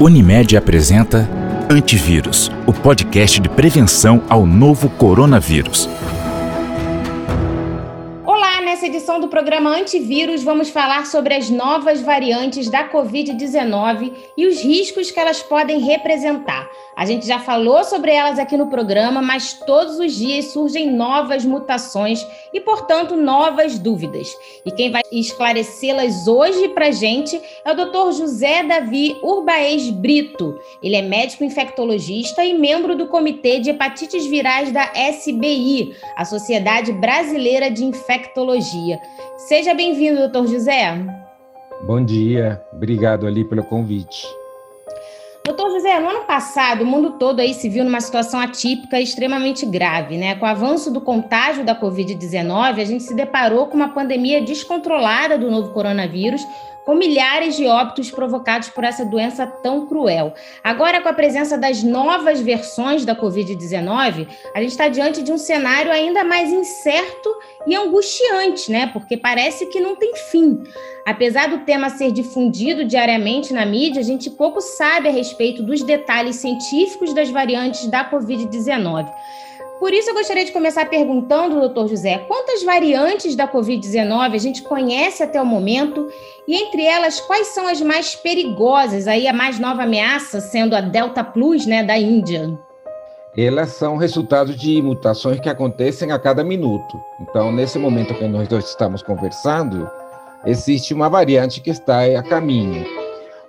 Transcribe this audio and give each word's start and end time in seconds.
Unimed 0.00 0.56
apresenta 0.56 1.28
Antivírus, 1.68 2.50
o 2.66 2.72
podcast 2.72 3.38
de 3.38 3.50
prevenção 3.50 4.22
ao 4.30 4.46
novo 4.46 4.88
coronavírus. 4.88 5.86
Edição 8.90 9.20
do 9.20 9.28
programa 9.28 9.70
Antivírus, 9.70 10.42
vamos 10.42 10.68
falar 10.68 11.06
sobre 11.06 11.32
as 11.32 11.48
novas 11.48 12.00
variantes 12.00 12.68
da 12.68 12.90
Covid-19 12.90 14.12
e 14.36 14.48
os 14.48 14.60
riscos 14.62 15.12
que 15.12 15.20
elas 15.20 15.40
podem 15.40 15.78
representar. 15.78 16.68
A 16.96 17.06
gente 17.06 17.24
já 17.24 17.38
falou 17.38 17.84
sobre 17.84 18.10
elas 18.10 18.36
aqui 18.36 18.56
no 18.56 18.66
programa, 18.66 19.22
mas 19.22 19.52
todos 19.52 20.00
os 20.00 20.16
dias 20.16 20.46
surgem 20.46 20.90
novas 20.90 21.44
mutações 21.44 22.26
e, 22.52 22.60
portanto, 22.60 23.16
novas 23.16 23.78
dúvidas. 23.78 24.28
E 24.66 24.72
quem 24.72 24.90
vai 24.90 25.02
esclarecê-las 25.12 26.26
hoje 26.26 26.68
para 26.70 26.88
a 26.88 26.90
gente 26.90 27.40
é 27.64 27.70
o 27.70 27.76
Dr. 27.76 28.18
José 28.18 28.64
Davi 28.64 29.16
Urbaez 29.22 29.88
Brito. 29.88 30.58
Ele 30.82 30.96
é 30.96 31.02
médico 31.02 31.44
infectologista 31.44 32.44
e 32.44 32.54
membro 32.54 32.96
do 32.96 33.06
Comitê 33.06 33.60
de 33.60 33.70
Hepatites 33.70 34.26
Virais 34.26 34.72
da 34.72 34.90
SBI, 35.12 35.94
a 36.16 36.24
Sociedade 36.24 36.92
Brasileira 36.92 37.70
de 37.70 37.84
Infectologia. 37.84 38.79
Seja 39.36 39.74
bem-vindo, 39.74 40.20
doutor 40.20 40.46
José. 40.46 40.96
Bom 41.86 42.04
dia, 42.04 42.62
obrigado 42.72 43.26
ali 43.26 43.44
pelo 43.44 43.64
convite. 43.64 44.26
Doutor 45.44 45.70
José, 45.70 45.98
no 45.98 46.10
ano 46.10 46.24
passado, 46.24 46.82
o 46.82 46.86
mundo 46.86 47.12
todo 47.12 47.40
aí 47.40 47.54
se 47.54 47.68
viu 47.68 47.82
numa 47.82 48.00
situação 48.00 48.38
atípica 48.38 49.00
extremamente 49.00 49.64
grave, 49.64 50.16
né? 50.18 50.34
Com 50.34 50.44
o 50.44 50.48
avanço 50.48 50.92
do 50.92 51.00
contágio 51.00 51.64
da 51.64 51.74
Covid-19, 51.74 52.80
a 52.80 52.84
gente 52.84 53.02
se 53.02 53.14
deparou 53.14 53.66
com 53.66 53.74
uma 53.74 53.88
pandemia 53.88 54.42
descontrolada 54.42 55.38
do 55.38 55.50
novo 55.50 55.72
coronavírus, 55.72 56.46
com 56.84 56.94
milhares 56.94 57.56
de 57.56 57.66
óbitos 57.66 58.10
provocados 58.10 58.68
por 58.68 58.84
essa 58.84 59.04
doença 59.04 59.46
tão 59.46 59.86
cruel. 59.86 60.34
Agora, 60.62 61.00
com 61.00 61.08
a 61.08 61.12
presença 61.12 61.56
das 61.56 61.82
novas 61.82 62.40
versões 62.40 63.04
da 63.04 63.14
Covid-19, 63.14 64.28
a 64.54 64.60
gente 64.60 64.70
está 64.70 64.88
diante 64.88 65.22
de 65.22 65.32
um 65.32 65.38
cenário 65.38 65.92
ainda 65.92 66.24
mais 66.24 66.50
incerto 66.50 67.28
e 67.66 67.74
angustiante, 67.76 68.70
né? 68.70 68.86
Porque 68.92 69.16
parece 69.16 69.66
que 69.66 69.80
não 69.80 69.96
tem 69.96 70.14
fim. 70.30 70.62
Apesar 71.06 71.48
do 71.48 71.58
tema 71.58 71.90
ser 71.90 72.12
difundido 72.12 72.84
diariamente 72.84 73.52
na 73.52 73.66
mídia, 73.66 74.00
a 74.00 74.04
gente 74.04 74.30
pouco 74.30 74.60
sabe 74.60 75.08
a 75.08 75.12
respeito 75.12 75.62
dos 75.62 75.82
detalhes 75.82 76.36
científicos 76.36 77.14
das 77.14 77.30
variantes 77.30 77.86
da 77.86 78.08
Covid-19. 78.10 79.10
Por 79.80 79.94
isso, 79.94 80.10
eu 80.10 80.14
gostaria 80.14 80.44
de 80.44 80.52
começar 80.52 80.84
perguntando, 80.90 81.58
doutor 81.58 81.88
José, 81.88 82.18
quantas 82.28 82.62
variantes 82.62 83.34
da 83.34 83.48
Covid-19 83.48 84.34
a 84.34 84.38
gente 84.38 84.60
conhece 84.60 85.22
até 85.22 85.40
o 85.40 85.46
momento 85.46 86.06
e, 86.46 86.54
entre 86.54 86.84
elas, 86.84 87.18
quais 87.18 87.46
são 87.46 87.66
as 87.66 87.80
mais 87.80 88.14
perigosas? 88.14 89.08
Aí, 89.08 89.26
a 89.26 89.32
mais 89.32 89.58
nova 89.58 89.84
ameaça 89.84 90.38
sendo 90.38 90.76
a 90.76 90.82
Delta 90.82 91.24
Plus, 91.24 91.64
né, 91.64 91.82
da 91.82 91.96
Índia. 91.96 92.58
Elas 93.34 93.70
são 93.70 93.96
resultado 93.96 94.54
de 94.54 94.82
mutações 94.82 95.40
que 95.40 95.48
acontecem 95.48 96.12
a 96.12 96.18
cada 96.18 96.44
minuto. 96.44 97.00
Então, 97.18 97.50
nesse 97.50 97.78
momento 97.78 98.12
que 98.12 98.28
nós 98.28 98.46
dois 98.48 98.66
estamos 98.66 99.02
conversando, 99.02 99.88
existe 100.44 100.92
uma 100.92 101.08
variante 101.08 101.62
que 101.62 101.70
está 101.70 102.02
a 102.04 102.22
caminho. 102.22 102.84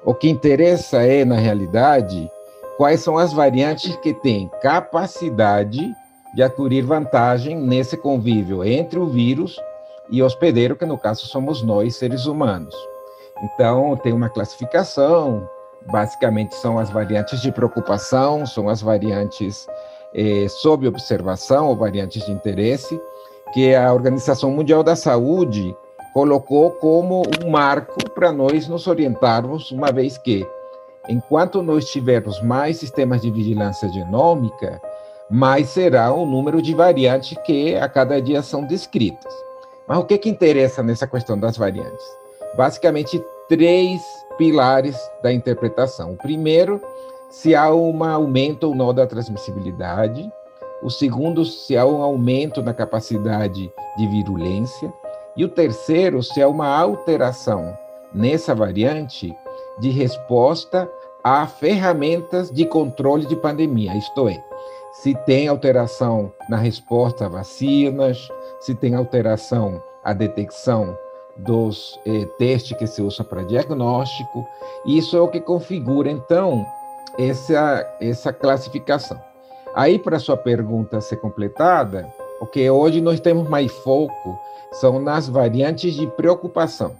O 0.05 0.13
que 0.13 0.29
interessa 0.29 1.01
é, 1.03 1.25
na 1.25 1.35
realidade, 1.35 2.31
quais 2.77 3.01
são 3.01 3.17
as 3.17 3.33
variantes 3.33 3.93
que 3.97 4.13
têm 4.13 4.49
capacidade 4.61 5.93
de 6.33 6.43
adquirir 6.43 6.83
vantagem 6.83 7.55
nesse 7.55 7.97
convívio 7.97 8.63
entre 8.63 8.97
o 8.99 9.07
vírus 9.07 9.59
e 10.09 10.21
o 10.21 10.25
hospedeiro, 10.25 10.75
que 10.75 10.85
no 10.85 10.97
caso 10.97 11.25
somos 11.25 11.61
nós, 11.61 11.95
seres 11.95 12.25
humanos. 12.25 12.75
Então, 13.43 13.97
tem 13.97 14.13
uma 14.13 14.29
classificação, 14.29 15.49
basicamente 15.89 16.55
são 16.55 16.77
as 16.77 16.89
variantes 16.89 17.41
de 17.41 17.51
preocupação, 17.51 18.45
são 18.45 18.69
as 18.69 18.81
variantes 18.81 19.67
eh, 20.13 20.47
sob 20.47 20.87
observação 20.87 21.67
ou 21.67 21.75
variantes 21.75 22.25
de 22.25 22.31
interesse, 22.31 23.01
que 23.53 23.73
a 23.73 23.91
Organização 23.93 24.51
Mundial 24.51 24.83
da 24.83 24.95
Saúde 24.95 25.75
colocou 26.13 26.71
como 26.71 27.23
um 27.43 27.49
marco 27.49 28.09
para 28.11 28.31
nós 28.31 28.67
nos 28.67 28.87
orientarmos, 28.87 29.71
uma 29.71 29.91
vez 29.91 30.17
que, 30.17 30.47
enquanto 31.09 31.63
nós 31.63 31.89
tivermos 31.89 32.41
mais 32.43 32.77
sistemas 32.77 33.21
de 33.21 33.31
vigilância 33.31 33.89
genômica, 33.89 34.81
mais 35.31 35.69
será 35.69 36.11
o 36.13 36.25
número 36.25 36.61
de 36.61 36.75
variantes 36.75 37.37
que 37.45 37.75
a 37.75 37.87
cada 37.87 38.21
dia 38.21 38.41
são 38.41 38.65
descritas. 38.65 39.33
Mas 39.87 39.97
o 39.97 40.03
que, 40.03 40.17
que 40.17 40.29
interessa 40.29 40.83
nessa 40.83 41.07
questão 41.07 41.39
das 41.39 41.55
variantes? 41.55 42.05
Basicamente, 42.57 43.23
três 43.47 44.01
pilares 44.37 44.97
da 45.23 45.31
interpretação. 45.31 46.11
O 46.11 46.17
primeiro, 46.17 46.81
se 47.29 47.55
há 47.55 47.73
um 47.73 48.03
aumento 48.03 48.65
ou 48.65 48.75
não 48.75 48.93
da 48.93 49.07
transmissibilidade. 49.07 50.29
O 50.83 50.89
segundo, 50.89 51.45
se 51.45 51.77
há 51.77 51.85
um 51.85 52.01
aumento 52.01 52.61
na 52.61 52.73
capacidade 52.73 53.71
de 53.97 54.07
virulência. 54.07 54.91
E 55.37 55.45
o 55.45 55.49
terceiro, 55.49 56.21
se 56.21 56.41
há 56.41 56.47
uma 56.47 56.67
alteração 56.67 57.73
nessa 58.13 58.53
variante 58.53 59.33
de 59.79 59.89
resposta 59.89 60.91
a 61.23 61.47
ferramentas 61.47 62.51
de 62.51 62.65
controle 62.65 63.25
de 63.25 63.35
pandemia, 63.35 63.95
isto 63.95 64.27
é, 64.27 64.43
se 64.91 65.15
tem 65.25 65.47
alteração 65.47 66.31
na 66.49 66.57
resposta 66.57 67.25
a 67.25 67.29
vacinas, 67.29 68.27
se 68.59 68.75
tem 68.75 68.93
alteração 68.95 69.81
à 70.03 70.13
detecção 70.13 70.97
dos 71.37 71.99
eh, 72.05 72.25
testes 72.37 72.77
que 72.77 72.85
se 72.85 73.01
usam 73.01 73.25
para 73.25 73.43
diagnóstico. 73.43 74.45
Isso 74.85 75.15
é 75.15 75.21
o 75.21 75.27
que 75.27 75.39
configura, 75.39 76.09
então, 76.09 76.65
essa, 77.17 77.97
essa 77.99 78.33
classificação. 78.33 79.19
Aí, 79.73 79.97
para 79.97 80.19
sua 80.19 80.35
pergunta 80.35 80.99
ser 80.99 81.17
completada, 81.17 82.11
o 82.41 82.45
que 82.45 82.69
hoje 82.69 82.99
nós 82.99 83.19
temos 83.19 83.47
mais 83.47 83.71
foco 83.71 84.39
são 84.73 84.99
nas 84.99 85.29
variantes 85.29 85.93
de 85.93 86.07
preocupação, 86.07 86.95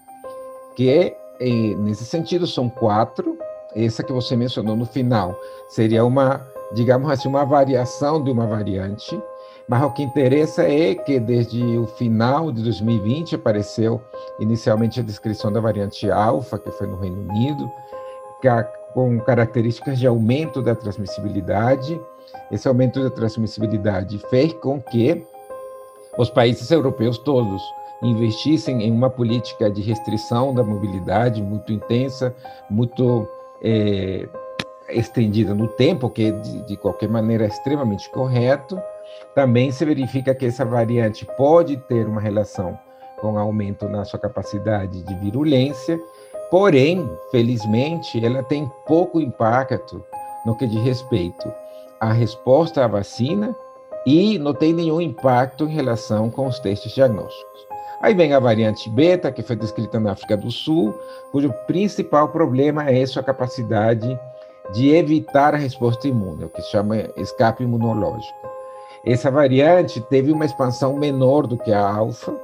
que, 0.75 0.90
eh, 0.90 1.75
nesse 1.78 2.06
sentido, 2.06 2.47
são 2.47 2.69
quatro. 2.69 3.38
Essa 3.75 4.03
que 4.03 4.12
você 4.12 4.35
mencionou 4.35 4.75
no 4.75 4.85
final 4.85 5.34
seria 5.69 6.03
uma 6.03 6.46
digamos 6.74 7.09
assim, 7.09 7.28
uma 7.28 7.46
variação 7.46 8.24
de 8.24 8.32
uma 8.32 8.46
variante, 8.46 9.22
mas 9.68 9.84
o 9.84 9.92
que 9.92 10.04
interessa 10.04 10.64
é 10.64 10.96
que 10.96 11.20
desde 11.20 11.78
o 11.78 11.88
final 11.88 12.52
de 12.52 12.62
2020 12.64 13.36
apareceu 13.36 14.02
inicialmente 14.40 15.00
a 15.00 15.04
descrição 15.04 15.52
da 15.52 15.60
variante 15.60 16.10
alfa, 16.12 16.58
que 16.58 16.72
foi 16.72 16.88
no 16.88 16.98
Reino 16.98 17.22
Unido, 17.30 17.72
com 18.94 19.20
características 19.20 20.00
de 20.00 20.08
aumento 20.08 20.62
da 20.62 20.76
transmissibilidade. 20.76 22.00
Esse 22.52 22.68
aumento 22.68 23.02
da 23.02 23.10
transmissibilidade 23.10 24.18
fez 24.30 24.52
com 24.54 24.81
que 24.81 25.26
os 26.18 26.30
países 26.30 26.70
europeus 26.70 27.18
todos 27.18 27.62
investissem 28.04 28.84
em 28.84 28.92
uma 28.92 29.10
política 29.10 29.70
de 29.70 29.81
restrição 29.81 30.54
da 30.54 30.64
mobilidade 30.64 31.42
muito 31.42 31.72
intensa, 31.72 32.36
muito 32.70 33.28
é, 33.62 34.28
estendida 34.94 35.53
no 35.53 35.68
tempo, 35.68 36.09
que 36.09 36.31
de, 36.31 36.62
de 36.63 36.78
qualquer 36.78 37.09
maneira 37.09 37.46
é 37.46 37.47
extremamente 37.47 38.09
correto. 38.09 38.79
Também 39.35 39.72
se 39.72 39.84
verifica 39.85 40.35
que 40.35 40.46
essa 40.46 40.66
variante 40.66 41.25
pode 41.38 41.78
ter 41.78 42.07
uma 42.07 42.22
relação 42.22 42.78
com 43.19 43.38
aumento 43.38 43.88
na 43.88 44.03
sua 44.03 44.19
capacidade 44.19 45.03
de 45.03 45.16
virulência, 45.16 46.00
porém, 46.50 47.07
felizmente, 47.30 48.24
ela 48.25 48.41
tem 48.44 48.69
pouco 48.85 49.22
impacto 49.22 50.03
no 50.46 50.56
que 50.56 50.66
diz 50.66 50.84
respeito 50.84 51.53
à 52.00 52.12
resposta 52.12 52.84
à 52.84 52.88
vacina 52.88 53.56
e 54.06 54.40
não 54.40 54.53
tem 54.53 54.74
nenhum 54.74 55.00
impacto 55.00 55.66
em 55.66 55.74
relação 55.74 56.31
com 56.31 56.47
os 56.47 56.59
testes 56.59 56.94
diagnósticos. 56.94 57.68
Aí 58.01 58.16
vem 58.16 58.34
a 58.34 58.40
variante 58.40 58.90
beta, 58.90 59.31
que 59.31 59.44
foi 59.44 59.56
descrita 59.56 60.00
na 60.00 60.13
África 60.13 60.35
do 60.35 60.50
Sul, 60.50 60.91
cujo 61.31 61.53
principal 61.68 62.30
problema 62.30 62.90
é 62.90 63.06
sua 63.06 63.22
capacidade 63.22 64.19
de 64.73 64.95
evitar 64.95 65.53
a 65.53 65.57
resposta 65.57 66.07
imune, 66.07 66.45
o 66.45 66.50
que 66.50 66.62
se 66.62 66.71
chama 66.71 66.97
escape 67.18 67.63
imunológico. 67.63 68.39
Essa 69.06 69.31
variante 69.31 70.00
teve 70.01 70.31
uma 70.31 70.45
expansão 70.45 70.95
menor 70.95 71.47
do 71.47 71.57
que 71.57 71.71
a 71.71 71.81
alfa, 71.81 72.35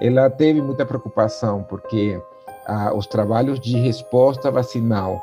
ela 0.00 0.28
teve 0.28 0.60
muita 0.60 0.84
preocupação 0.84 1.62
porque 1.68 2.20
ah, 2.66 2.92
os 2.94 3.06
trabalhos 3.06 3.60
de 3.60 3.78
resposta 3.78 4.50
vacinal 4.50 5.22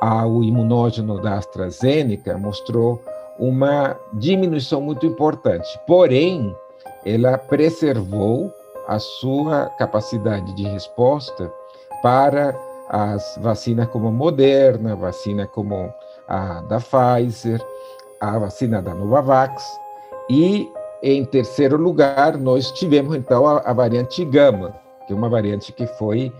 ao 0.00 0.44
imunógeno 0.44 1.20
da 1.20 1.34
AstraZeneca 1.34 2.38
mostrou 2.38 3.00
uma 3.38 3.96
diminuição 4.12 4.80
muito 4.80 5.06
importante. 5.06 5.68
Porém, 5.86 6.54
ela 7.04 7.38
preservou 7.38 8.52
a 8.86 8.98
sua 8.98 9.66
capacidade 9.78 10.54
de 10.54 10.64
resposta 10.64 11.52
para 12.02 12.52
as 12.88 13.38
vacinas 13.40 13.88
como 13.88 14.10
Moderna, 14.10 14.96
vacina 14.96 15.46
como 15.46 15.92
a 16.26 16.60
da 16.62 16.78
Pfizer, 16.78 17.60
a 18.20 18.38
vacina 18.38 18.82
da 18.82 18.94
Novavax, 18.94 19.64
e 20.28 20.70
em 21.02 21.24
terceiro 21.24 21.76
lugar 21.76 22.36
nós 22.36 22.72
tivemos 22.72 23.14
então 23.14 23.46
a, 23.46 23.58
a 23.58 23.72
variante 23.72 24.24
Gama, 24.24 24.74
que 25.06 25.12
é 25.12 25.16
uma 25.16 25.28
variante 25.28 25.72
que 25.72 25.86
foi 25.86 26.32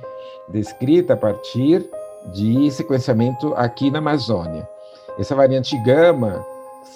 descrita 0.48 1.14
a 1.14 1.16
partir 1.16 1.88
de 2.32 2.70
sequenciamento 2.70 3.54
aqui 3.56 3.90
na 3.90 3.98
Amazônia. 3.98 4.68
Essa 5.18 5.34
variante 5.34 5.76
gama 5.82 6.44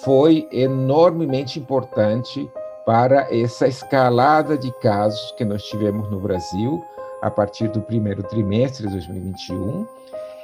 foi 0.03 0.47
enormemente 0.51 1.59
importante 1.59 2.49
para 2.85 3.27
essa 3.33 3.67
escalada 3.67 4.57
de 4.57 4.71
casos 4.79 5.31
que 5.37 5.45
nós 5.45 5.63
tivemos 5.63 6.09
no 6.09 6.19
Brasil 6.19 6.81
a 7.23 7.31
partir 7.31 7.69
do 7.69 7.81
primeiro 7.81 8.21
trimestre 8.21 8.85
de 8.85 8.91
2021. 8.93 9.87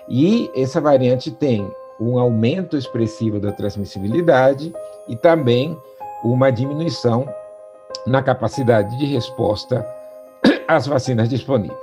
E 0.07 0.49
essa 0.55 0.79
variante 0.79 1.29
tem 1.29 1.69
um 1.99 2.17
aumento 2.17 2.77
expressivo 2.77 3.39
da 3.39 3.51
transmissibilidade 3.51 4.73
e 5.07 5.15
também 5.15 5.77
uma 6.23 6.49
diminuição 6.49 7.27
na 8.07 8.23
capacidade 8.23 8.97
de 8.97 9.05
resposta 9.05 9.85
às 10.67 10.87
vacinas 10.87 11.27
disponíveis. 11.27 11.77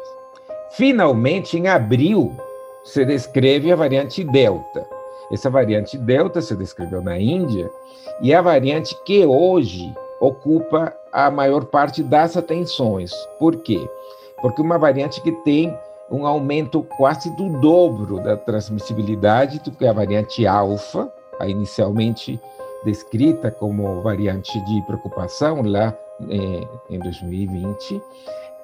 Finalmente, 0.70 1.58
em 1.58 1.68
abril, 1.68 2.34
se 2.82 3.04
descreve 3.04 3.70
a 3.70 3.76
variante 3.76 4.24
Delta. 4.24 4.86
Essa 5.30 5.50
variante 5.50 5.98
Delta 5.98 6.40
se 6.40 6.56
descreveu 6.56 7.02
na 7.02 7.18
Índia 7.18 7.70
e 8.22 8.32
é 8.32 8.36
a 8.36 8.42
variante 8.42 8.96
que 9.04 9.26
hoje 9.26 9.94
ocupa 10.20 10.94
a 11.12 11.30
maior 11.30 11.66
parte 11.66 12.02
das 12.02 12.36
atenções. 12.36 13.12
Por 13.38 13.56
quê? 13.56 13.88
Porque 14.46 14.62
uma 14.62 14.78
variante 14.78 15.20
que 15.22 15.32
tem 15.32 15.76
um 16.08 16.24
aumento 16.24 16.86
quase 16.96 17.34
do 17.34 17.60
dobro 17.60 18.20
da 18.20 18.36
transmissibilidade 18.36 19.58
do 19.58 19.72
que 19.72 19.84
a 19.84 19.92
variante 19.92 20.46
alfa, 20.46 21.12
a 21.40 21.48
inicialmente 21.48 22.40
descrita 22.84 23.50
como 23.50 24.02
variante 24.02 24.60
de 24.60 24.82
preocupação 24.82 25.62
lá 25.62 25.92
eh, 26.30 26.64
em 26.88 26.98
2020, 27.00 28.00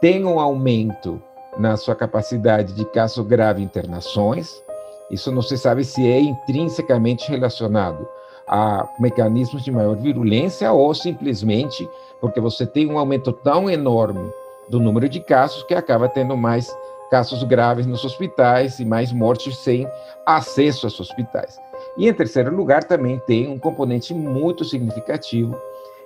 tem 0.00 0.24
um 0.24 0.38
aumento 0.38 1.20
na 1.58 1.76
sua 1.76 1.96
capacidade 1.96 2.74
de 2.74 2.84
caso 2.84 3.24
grave 3.24 3.60
internações. 3.60 4.62
Isso 5.10 5.32
não 5.32 5.42
se 5.42 5.58
sabe 5.58 5.82
se 5.82 6.06
é 6.06 6.20
intrinsecamente 6.20 7.28
relacionado 7.28 8.08
a 8.46 8.88
mecanismos 9.00 9.64
de 9.64 9.72
maior 9.72 9.96
virulência 9.96 10.70
ou 10.70 10.94
simplesmente 10.94 11.90
porque 12.20 12.38
você 12.38 12.64
tem 12.64 12.88
um 12.88 13.00
aumento 13.00 13.32
tão 13.32 13.68
enorme 13.68 14.30
do 14.68 14.80
número 14.80 15.08
de 15.08 15.20
casos 15.20 15.62
que 15.64 15.74
acaba 15.74 16.08
tendo 16.08 16.36
mais 16.36 16.74
casos 17.10 17.42
graves 17.44 17.86
nos 17.86 18.04
hospitais 18.04 18.78
e 18.78 18.84
mais 18.84 19.12
mortes 19.12 19.58
sem 19.58 19.86
acesso 20.24 20.86
aos 20.86 20.98
hospitais. 20.98 21.58
E 21.96 22.08
em 22.08 22.14
terceiro 22.14 22.54
lugar, 22.54 22.84
também 22.84 23.18
tem 23.26 23.48
um 23.48 23.58
componente 23.58 24.14
muito 24.14 24.64
significativo 24.64 25.54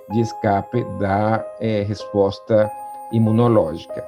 de 0.09 0.19
escape 0.19 0.83
da 0.99 1.45
é, 1.59 1.83
resposta 1.83 2.69
imunológica. 3.11 4.05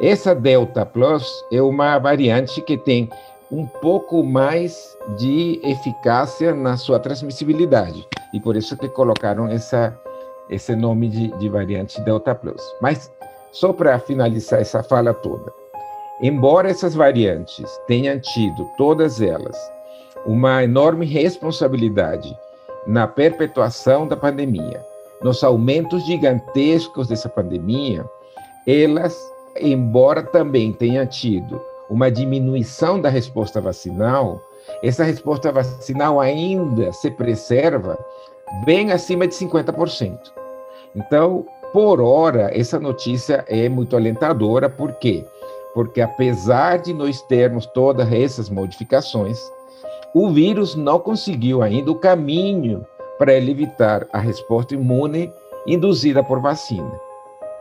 Essa 0.00 0.34
Delta 0.34 0.84
Plus 0.84 1.44
é 1.52 1.60
uma 1.60 1.98
variante 1.98 2.60
que 2.62 2.76
tem 2.76 3.08
um 3.50 3.66
pouco 3.66 4.24
mais 4.24 4.96
de 5.18 5.60
eficácia 5.62 6.54
na 6.54 6.76
sua 6.76 6.98
transmissibilidade. 6.98 8.06
E 8.32 8.40
por 8.40 8.56
isso 8.56 8.76
que 8.76 8.88
colocaram 8.88 9.48
essa, 9.48 9.98
esse 10.48 10.74
nome 10.74 11.08
de, 11.08 11.28
de 11.38 11.48
variante 11.48 12.00
Delta 12.00 12.34
Plus. 12.34 12.62
Mas, 12.80 13.12
só 13.52 13.72
para 13.72 13.98
finalizar 13.98 14.60
essa 14.60 14.82
fala 14.82 15.12
toda, 15.12 15.52
embora 16.22 16.70
essas 16.70 16.94
variantes 16.94 17.70
tenham 17.86 18.18
tido, 18.20 18.64
todas 18.76 19.20
elas, 19.20 19.56
uma 20.26 20.62
enorme 20.64 21.06
responsabilidade 21.06 22.36
na 22.86 23.06
perpetuação 23.06 24.06
da 24.06 24.16
pandemia, 24.16 24.84
nos 25.22 25.42
aumentos 25.44 26.04
gigantescos 26.04 27.08
dessa 27.08 27.28
pandemia, 27.28 28.04
elas, 28.66 29.18
embora 29.58 30.22
também 30.22 30.72
tenham 30.72 31.06
tido 31.06 31.60
uma 31.88 32.10
diminuição 32.10 33.00
da 33.00 33.08
resposta 33.08 33.60
vacinal, 33.60 34.40
essa 34.82 35.04
resposta 35.04 35.50
vacinal 35.50 36.20
ainda 36.20 36.92
se 36.92 37.10
preserva 37.10 37.98
bem 38.64 38.92
acima 38.92 39.26
de 39.26 39.34
50%. 39.34 40.18
Então, 40.94 41.46
por 41.72 42.00
hora, 42.00 42.50
essa 42.52 42.80
notícia 42.80 43.44
é 43.48 43.68
muito 43.68 43.96
alentadora, 43.96 44.68
por 44.68 44.92
quê? 44.94 45.24
Porque 45.72 46.00
apesar 46.00 46.78
de 46.78 46.92
nós 46.92 47.22
termos 47.22 47.66
todas 47.66 48.12
essas 48.12 48.50
modificações, 48.50 49.38
o 50.12 50.30
vírus 50.30 50.74
não 50.74 50.98
conseguiu 50.98 51.62
ainda 51.62 51.92
o 51.92 51.94
caminho 51.94 52.84
para 53.18 53.32
ele 53.34 53.52
evitar 53.52 54.06
a 54.12 54.18
resposta 54.18 54.74
imune 54.74 55.32
induzida 55.66 56.24
por 56.24 56.40
vacina. 56.40 56.90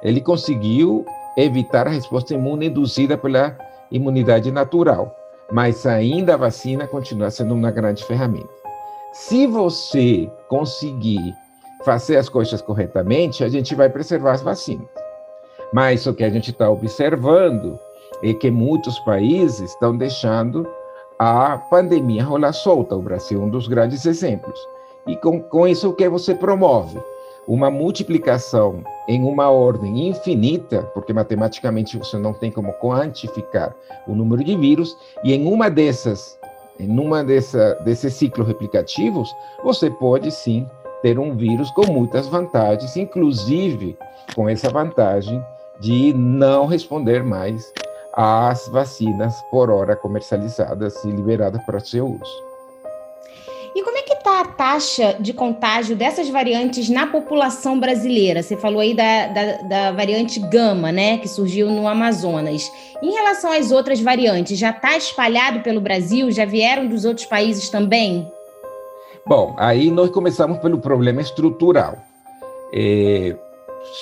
Ele 0.02 0.22
conseguiu 0.22 1.06
evitar 1.38 1.86
a 1.86 1.92
resposta 1.92 2.34
imune 2.34 2.68
induzida 2.68 3.18
pela 3.18 3.56
imunidade 3.92 4.52
natural, 4.52 5.16
mas 5.52 5.86
ainda 5.86 6.34
a 6.34 6.38
vacina 6.38 6.88
continua 6.88 7.30
sendo 7.30 7.54
uma 7.54 7.70
grande 7.70 8.04
ferramenta. 8.04 8.50
Se 9.14 9.46
você 9.46 10.30
conseguir 10.48 11.36
fazer 11.84 12.18
as 12.18 12.30
coisas 12.30 12.62
corretamente, 12.62 13.44
a 13.44 13.50
gente 13.50 13.76
vai 13.76 13.90
preservar 13.90 14.34
as 14.34 14.42
vacinas. 14.42 14.88
Mas 15.74 16.06
o 16.06 16.14
que 16.14 16.24
a 16.24 16.30
gente 16.30 16.52
está 16.52 16.70
observando 16.70 17.80
é 18.24 18.34
que 18.34 18.50
muitos 18.50 18.98
países 19.00 19.72
estão 19.72 19.96
deixando 19.96 20.68
a 21.18 21.58
pandemia 21.58 22.24
rolar 22.24 22.54
solta. 22.54 22.96
O 22.96 23.02
Brasil 23.02 23.42
é 23.42 23.46
um 23.46 23.50
dos 23.50 23.68
grandes 23.68 24.06
exemplos. 24.06 24.60
E 25.08 25.16
com, 25.18 25.42
com 25.42 25.68
isso, 25.68 25.90
o 25.90 25.94
que 25.94 26.10
você 26.10 26.34
promove? 26.34 27.00
uma 27.50 27.72
multiplicação 27.72 28.84
em 29.08 29.24
uma 29.24 29.50
ordem 29.50 30.08
infinita, 30.08 30.84
porque 30.94 31.12
matematicamente 31.12 31.98
você 31.98 32.16
não 32.16 32.32
tem 32.32 32.52
como 32.52 32.72
quantificar 32.74 33.76
o 34.08 34.14
número 34.14 34.44
de 34.44 34.56
vírus, 34.56 34.96
e 35.24 35.34
em 35.34 35.52
uma 35.52 35.68
dessas, 35.68 36.38
em 36.80 37.00
uma 37.00 37.24
dessa, 37.24 37.74
desses 37.84 38.14
ciclos 38.14 38.48
replicativos, 38.48 39.36
você 39.64 39.90
pode 39.90 40.30
sim 40.30 40.68
ter 41.02 41.20
um 41.20 41.36
vírus 41.36 41.72
com 41.72 41.92
muitas 41.92 42.28
vantagens, 42.28 42.96
inclusive 42.98 43.98
com 44.36 44.48
essa 44.48 44.70
vantagem 44.70 45.44
de 45.80 46.14
não 46.14 46.66
responder 46.66 47.24
mais 47.24 47.72
às 48.14 48.68
vacinas 48.68 49.42
por 49.50 49.70
hora 49.70 49.96
comercializadas 49.96 51.04
e 51.06 51.10
liberadas 51.10 51.64
para 51.64 51.80
seu 51.80 52.08
uso. 52.08 52.50
E 53.76 53.84
como 53.84 53.98
é 53.98 54.02
que 54.02 54.14
está 54.14 54.42
a 54.42 54.46
taxa 54.46 55.16
de 55.20 55.32
contágio 55.32 55.96
dessas 55.96 56.28
variantes 56.28 56.90
na 56.90 57.08
população 57.08 57.80
brasileira? 57.80 58.42
Você 58.42 58.58
falou 58.58 58.82
aí 58.82 58.94
da, 58.94 59.28
da, 59.28 59.58
da 59.62 59.92
variante 59.92 60.40
gama, 60.40 60.92
né, 60.92 61.18
que 61.20 61.28
surgiu 61.28 61.70
no 61.70 61.88
Amazonas. 61.88 62.70
Em 63.02 63.12
relação 63.12 63.52
às 63.52 63.72
outras 63.72 64.02
variantes, 64.02 64.58
já 64.58 64.72
está 64.72 64.98
espalhado 64.98 65.62
pelo 65.62 65.80
Brasil? 65.80 66.32
Já 66.32 66.46
vieram 66.46 66.88
dos 66.88 67.06
outros 67.06 67.28
países 67.28 67.70
também? 67.70 68.30
Bom, 69.30 69.54
aí 69.58 69.92
nós 69.92 70.10
começamos 70.10 70.58
pelo 70.58 70.80
problema 70.80 71.22
estrutural. 71.22 72.00
É, 72.74 73.38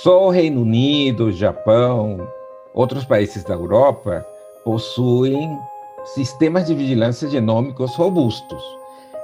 só 0.02 0.28
o 0.28 0.30
Reino 0.30 0.62
Unido, 0.62 1.34
Japão, 1.34 2.26
outros 2.74 3.04
países 3.04 3.44
da 3.44 3.54
Europa 3.54 4.26
possuem 4.64 5.60
sistemas 6.06 6.66
de 6.68 6.74
vigilância 6.74 7.30
genômicos 7.30 7.94
robustos. 7.96 8.64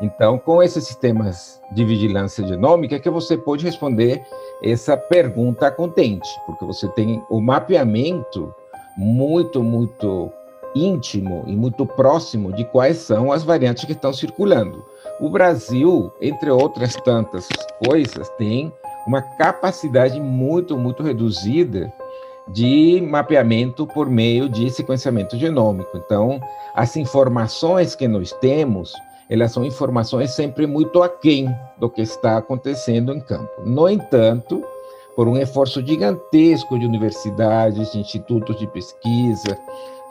Então, 0.01 0.37
com 0.37 0.61
esses 0.61 0.83
sistemas 0.83 1.61
de 1.71 1.85
vigilância 1.85 2.45
genômica, 2.45 2.97
é 2.97 2.99
que 2.99 3.09
você 3.09 3.37
pode 3.37 3.63
responder 3.63 4.25
essa 4.61 4.97
pergunta 4.97 5.71
contente, 5.71 6.27
porque 6.45 6.65
você 6.65 6.89
tem 6.89 7.23
o 7.29 7.39
mapeamento 7.39 8.53
muito, 8.97 9.63
muito 9.63 10.29
íntimo 10.75 11.45
e 11.47 11.55
muito 11.55 11.85
próximo 11.85 12.51
de 12.51 12.65
quais 12.65 12.97
são 12.97 13.31
as 13.31 13.41
variantes 13.41 13.85
que 13.85 13.93
estão 13.93 14.11
circulando. 14.11 14.83
O 15.19 15.29
Brasil, 15.29 16.11
entre 16.21 16.49
outras 16.49 16.95
tantas 16.95 17.47
coisas, 17.85 18.29
tem 18.37 18.73
uma 19.05 19.21
capacidade 19.21 20.19
muito, 20.19 20.77
muito 20.77 21.03
reduzida 21.03 21.91
de 22.47 23.01
mapeamento 23.09 23.87
por 23.87 24.09
meio 24.09 24.49
de 24.49 24.69
sequenciamento 24.69 25.37
genômico. 25.37 25.97
Então, 25.97 26.41
as 26.75 26.97
informações 26.97 27.95
que 27.95 28.07
nós 28.07 28.31
temos 28.33 28.93
elas 29.29 29.51
são 29.51 29.63
informações 29.63 30.31
sempre 30.31 30.67
muito 30.67 31.01
aquém 31.01 31.53
do 31.79 31.89
que 31.89 32.01
está 32.01 32.37
acontecendo 32.37 33.13
em 33.13 33.19
campo. 33.19 33.49
No 33.65 33.89
entanto, 33.89 34.63
por 35.15 35.27
um 35.27 35.37
esforço 35.37 35.85
gigantesco 35.85 36.77
de 36.77 36.85
universidades, 36.85 37.91
de 37.91 37.99
institutos 37.99 38.57
de 38.57 38.67
pesquisa, 38.67 39.57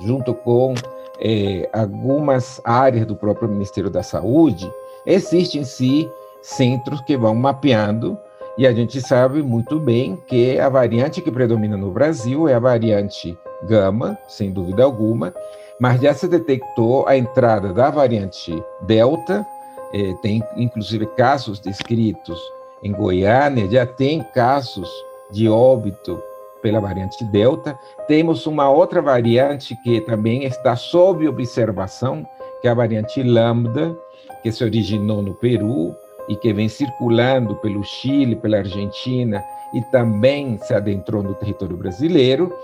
junto 0.01 0.35
com 0.35 0.75
eh, 1.21 1.69
algumas 1.73 2.61
áreas 2.65 3.07
do 3.07 3.15
próprio 3.15 3.49
Ministério 3.49 3.91
da 3.91 4.03
Saúde, 4.03 4.69
existem 5.07 5.65
sim 5.65 6.11
centros 6.41 7.01
que 7.03 7.17
vão 7.17 7.35
mapeando 7.35 8.19
e 8.59 8.67
a 8.67 8.73
gente 8.73 9.01
sabe 9.01 9.43
muito 9.43 9.81
bem 9.81 10.17
que 10.27 10.59
a 10.59 10.69
variante 10.69 11.23
que 11.23 11.31
predomina 11.31 11.77
no 11.77 11.91
Brasil 11.91 12.49
é 12.49 12.55
a 12.55 12.59
variante 12.59 13.39
gama, 13.63 14.19
sem 14.29 14.51
dúvida 14.51 14.85
alguma, 14.85 15.33
mas 15.81 16.01
já 16.01 16.13
se 16.13 16.29
detectou 16.29 17.07
a 17.09 17.17
entrada 17.17 17.73
da 17.73 17.91
variante 17.91 18.63
Delta, 18.83 19.47
eh, 19.95 20.15
tem 20.21 20.43
inclusive 20.57 21.07
casos 21.17 21.59
descritos 21.61 22.39
em 22.83 22.93
Goiânia, 22.93 23.71
já 23.71 23.87
tem 23.87 24.23
casos 24.35 24.91
de 25.31 25.49
óbito 25.49 26.23
pela 26.61 26.81
variante 26.81 27.25
Delta. 27.25 27.79
Temos 28.07 28.47
uma 28.47 28.71
outra 28.71 29.01
variante 29.01 29.77
que 29.83 30.01
também 30.03 30.45
está 30.45 30.77
sob 30.77 31.27
observação, 31.27 32.27
que 32.61 32.69
é 32.69 32.71
a 32.71 32.75
variante 32.75 33.23
lambda, 33.23 33.99
que 34.43 34.51
se 34.53 34.65
originou 34.65 35.23
no 35.23 35.35
Peru 35.35 35.95
e 36.29 36.37
que 36.37 36.53
vem 36.53 36.69
circulando 36.69 37.55
pelo 37.57 37.83
Chile, 37.83 38.37
pela 38.37 38.59
Argentina 38.59 39.43
e 39.73 39.81
também 39.83 40.59
se 40.59 40.75
adentrou 40.75 41.23
no 41.23 41.35
território 41.35 41.77
brasileiro. 41.77 42.55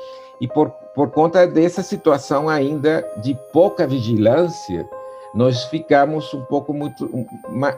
E 0.40 0.46
por, 0.46 0.70
por 0.94 1.10
conta 1.10 1.46
dessa 1.46 1.82
situação 1.82 2.48
ainda 2.48 3.04
de 3.22 3.36
pouca 3.52 3.86
vigilância, 3.86 4.88
nós 5.34 5.64
ficamos 5.64 6.32
um 6.32 6.42
pouco 6.44 6.72
muito 6.72 7.10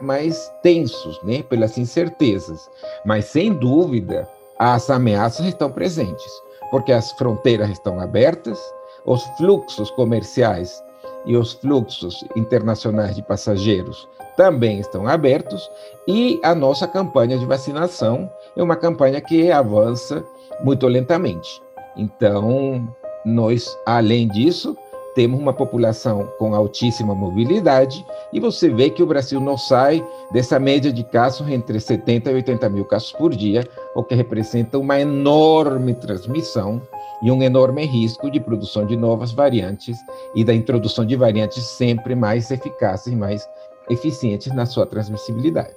mais 0.01 0.51
tensos, 0.61 1.21
né, 1.23 1.43
pelas 1.43 1.77
incertezas. 1.77 2.69
Mas 3.03 3.25
sem 3.25 3.53
dúvida, 3.53 4.27
as 4.59 4.89
ameaças 4.89 5.47
estão 5.47 5.71
presentes, 5.71 6.31
porque 6.69 6.91
as 6.91 7.11
fronteiras 7.13 7.69
estão 7.69 7.99
abertas, 7.99 8.59
os 9.05 9.23
fluxos 9.37 9.89
comerciais 9.91 10.81
e 11.25 11.35
os 11.35 11.53
fluxos 11.53 12.23
internacionais 12.35 13.15
de 13.15 13.21
passageiros 13.21 14.07
também 14.35 14.79
estão 14.79 15.07
abertos 15.07 15.69
e 16.07 16.39
a 16.43 16.55
nossa 16.55 16.87
campanha 16.87 17.37
de 17.37 17.45
vacinação 17.45 18.29
é 18.55 18.63
uma 18.63 18.75
campanha 18.75 19.21
que 19.21 19.51
avança 19.51 20.23
muito 20.63 20.87
lentamente. 20.87 21.61
Então, 21.95 22.87
nós, 23.25 23.77
além 23.85 24.27
disso, 24.27 24.75
temos 25.13 25.39
uma 25.39 25.53
população 25.53 26.27
com 26.37 26.55
altíssima 26.55 27.13
mobilidade 27.13 28.05
e 28.31 28.39
você 28.39 28.69
vê 28.69 28.89
que 28.89 29.03
o 29.03 29.05
Brasil 29.05 29.39
não 29.39 29.57
sai 29.57 30.05
dessa 30.31 30.57
média 30.59 30.91
de 30.91 31.03
casos 31.03 31.47
entre 31.49 31.79
70 31.79 32.31
e 32.31 32.35
80 32.35 32.69
mil 32.69 32.85
casos 32.85 33.11
por 33.11 33.35
dia, 33.35 33.67
o 33.95 34.03
que 34.03 34.15
representa 34.15 34.77
uma 34.77 34.99
enorme 34.99 35.93
transmissão 35.93 36.81
e 37.21 37.31
um 37.31 37.41
enorme 37.43 37.85
risco 37.85 38.29
de 38.29 38.39
produção 38.39 38.85
de 38.85 38.95
novas 38.95 39.31
variantes 39.31 39.97
e 40.35 40.43
da 40.43 40.53
introdução 40.53 41.05
de 41.05 41.15
variantes 41.15 41.63
sempre 41.63 42.15
mais 42.15 42.49
eficazes 42.51 43.07
e 43.07 43.15
mais 43.15 43.47
eficientes 43.89 44.53
na 44.53 44.65
sua 44.65 44.85
transmissibilidade. 44.85 45.75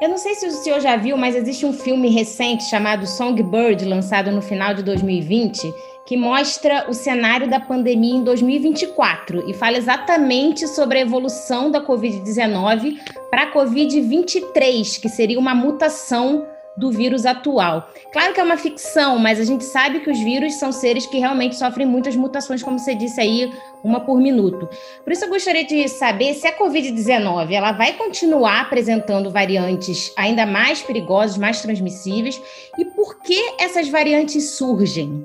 Eu 0.00 0.08
não 0.08 0.16
sei 0.16 0.36
se 0.36 0.46
o 0.46 0.52
senhor 0.52 0.80
já 0.80 0.96
viu, 0.96 1.16
mas 1.16 1.34
existe 1.34 1.66
um 1.66 1.72
filme 1.72 2.08
recente 2.08 2.62
chamado 2.64 3.04
Songbird, 3.04 3.84
lançado 3.84 4.30
no 4.30 4.40
final 4.40 4.72
de 4.72 4.84
2020, 4.84 5.74
que 6.06 6.16
mostra 6.16 6.86
o 6.88 6.94
cenário 6.94 7.50
da 7.50 7.58
pandemia 7.58 8.14
em 8.14 8.22
2024 8.22 9.50
e 9.50 9.52
fala 9.52 9.76
exatamente 9.76 10.68
sobre 10.68 10.98
a 10.98 11.00
evolução 11.02 11.68
da 11.68 11.84
Covid-19 11.84 12.96
para 13.28 13.42
a 13.42 13.52
Covid-23, 13.52 15.00
que 15.00 15.08
seria 15.08 15.38
uma 15.38 15.54
mutação 15.54 16.46
do 16.78 16.92
vírus 16.92 17.26
atual. 17.26 17.90
Claro 18.12 18.32
que 18.32 18.40
é 18.40 18.42
uma 18.42 18.56
ficção, 18.56 19.18
mas 19.18 19.40
a 19.40 19.44
gente 19.44 19.64
sabe 19.64 20.00
que 20.00 20.10
os 20.10 20.18
vírus 20.20 20.54
são 20.54 20.70
seres 20.70 21.06
que 21.06 21.18
realmente 21.18 21.56
sofrem 21.56 21.86
muitas 21.86 22.14
mutações, 22.14 22.62
como 22.62 22.78
você 22.78 22.94
disse 22.94 23.20
aí, 23.20 23.52
uma 23.82 24.00
por 24.00 24.18
minuto. 24.18 24.68
Por 25.02 25.12
isso 25.12 25.24
eu 25.24 25.28
gostaria 25.28 25.64
de 25.64 25.88
saber 25.88 26.34
se 26.34 26.46
a 26.46 26.56
COVID-19 26.56 27.50
ela 27.50 27.72
vai 27.72 27.94
continuar 27.94 28.60
apresentando 28.60 29.30
variantes 29.30 30.12
ainda 30.16 30.46
mais 30.46 30.80
perigosas, 30.80 31.36
mais 31.36 31.60
transmissíveis, 31.60 32.40
e 32.78 32.84
por 32.84 33.20
que 33.20 33.54
essas 33.58 33.88
variantes 33.88 34.50
surgem? 34.50 35.24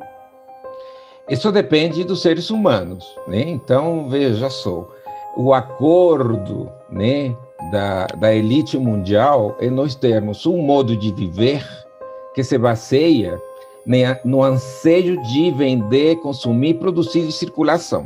Isso 1.29 1.51
depende 1.51 2.03
dos 2.03 2.21
seres 2.21 2.49
humanos, 2.49 3.05
né? 3.27 3.41
Então, 3.41 4.09
veja 4.09 4.49
só, 4.49 4.89
o 5.37 5.53
acordo, 5.53 6.69
né, 6.89 7.35
da, 7.71 8.07
da 8.07 8.33
elite 8.33 8.77
mundial 8.77 9.55
é 9.59 9.69
nós 9.69 9.95
termos 9.95 10.45
um 10.45 10.57
modo 10.57 10.95
de 10.95 11.11
viver 11.11 11.65
que 12.33 12.43
se 12.43 12.57
baseia 12.57 13.41
no 14.23 14.43
anseio 14.43 15.21
de 15.23 15.51
vender, 15.51 16.15
consumir, 16.17 16.75
produzir 16.75 17.27
e 17.27 17.31
circulação. 17.31 18.05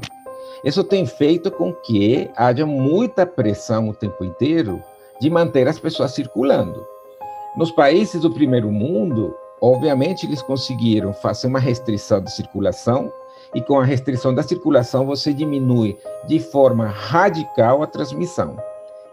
Isso 0.64 0.84
tem 0.84 1.06
feito 1.06 1.52
com 1.52 1.72
que 1.72 2.30
haja 2.36 2.66
muita 2.66 3.26
pressão 3.26 3.90
o 3.90 3.94
tempo 3.94 4.24
inteiro 4.24 4.82
de 5.22 5.30
manter 5.30 5.68
as 5.68 5.80
pessoas 5.80 6.12
circulando. 6.12 6.86
Nos 7.56 7.72
países 7.72 8.22
do 8.22 8.34
primeiro 8.34 8.72
mundo, 8.72 9.36
obviamente, 9.62 10.26
eles 10.26 10.42
conseguiram 10.42 11.14
fazer 11.14 11.48
uma 11.48 11.60
restrição 11.60 12.22
de 12.22 12.32
circulação, 12.32 13.12
e 13.56 13.62
com 13.62 13.80
a 13.80 13.86
restrição 13.86 14.34
da 14.34 14.44
circulação, 14.44 15.06
você 15.06 15.34
diminui 15.34 15.98
de 16.28 16.40
forma 16.40 16.86
radical 16.88 17.82
a 17.82 17.88
transmissão. 17.88 18.58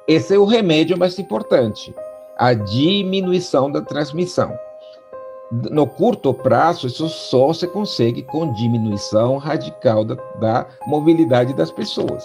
Esse 0.06 0.34
é 0.34 0.38
o 0.38 0.44
remédio 0.44 0.98
mais 0.98 1.18
importante, 1.18 1.94
a 2.36 2.52
diminuição 2.52 3.72
da 3.72 3.80
transmissão. 3.80 4.54
No 5.50 5.86
curto 5.86 6.34
prazo, 6.34 6.86
isso 6.86 7.08
só 7.08 7.54
se 7.54 7.66
consegue 7.66 8.22
com 8.22 8.52
diminuição 8.52 9.38
radical 9.38 10.04
da, 10.04 10.14
da 10.38 10.66
mobilidade 10.86 11.54
das 11.54 11.70
pessoas. 11.70 12.22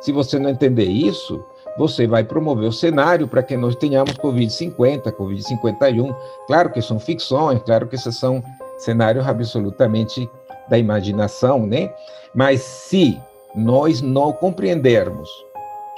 Se 0.00 0.12
você 0.12 0.38
não 0.38 0.50
entender 0.50 0.84
isso, 0.84 1.44
você 1.76 2.06
vai 2.06 2.22
promover 2.22 2.68
o 2.68 2.72
cenário 2.72 3.26
para 3.26 3.42
que 3.42 3.56
nós 3.56 3.74
tenhamos 3.74 4.14
Covid-50, 4.14 5.10
Covid-51. 5.12 6.14
Claro 6.46 6.70
que 6.70 6.80
são 6.80 7.00
ficções, 7.00 7.60
claro 7.64 7.88
que 7.88 7.96
esses 7.96 8.16
são 8.16 8.40
cenários 8.78 9.26
absolutamente 9.26 10.30
da 10.68 10.78
imaginação, 10.78 11.66
né? 11.66 11.92
Mas 12.32 12.60
se 12.60 13.18
nós 13.54 14.00
não 14.00 14.32
compreendermos 14.32 15.28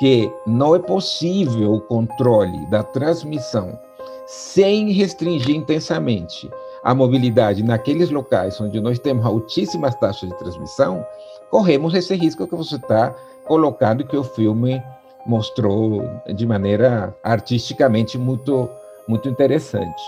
que 0.03 0.35
não 0.45 0.75
é 0.75 0.81
possível 0.81 1.75
o 1.75 1.81
controle 1.81 2.67
da 2.67 2.83
transmissão 2.83 3.79
sem 4.27 4.91
restringir 4.91 5.55
intensamente 5.55 6.51
a 6.83 6.93
mobilidade 6.93 7.63
naqueles 7.63 8.11
locais 8.11 8.61
onde 8.61 8.81
nós 8.81 8.99
temos 8.99 9.25
altíssimas 9.25 9.95
taxas 9.95 10.29
de 10.29 10.37
transmissão, 10.39 11.07
corremos 11.51 11.95
esse 11.95 12.17
risco 12.17 12.49
que 12.49 12.57
você 12.57 12.75
está 12.75 13.15
colocando 13.47 14.05
que 14.05 14.17
o 14.17 14.25
filme 14.25 14.83
mostrou 15.25 16.03
de 16.35 16.45
maneira 16.49 17.17
artisticamente 17.23 18.19
muito 18.19 18.69
muito 19.07 19.29
interessante. 19.29 20.03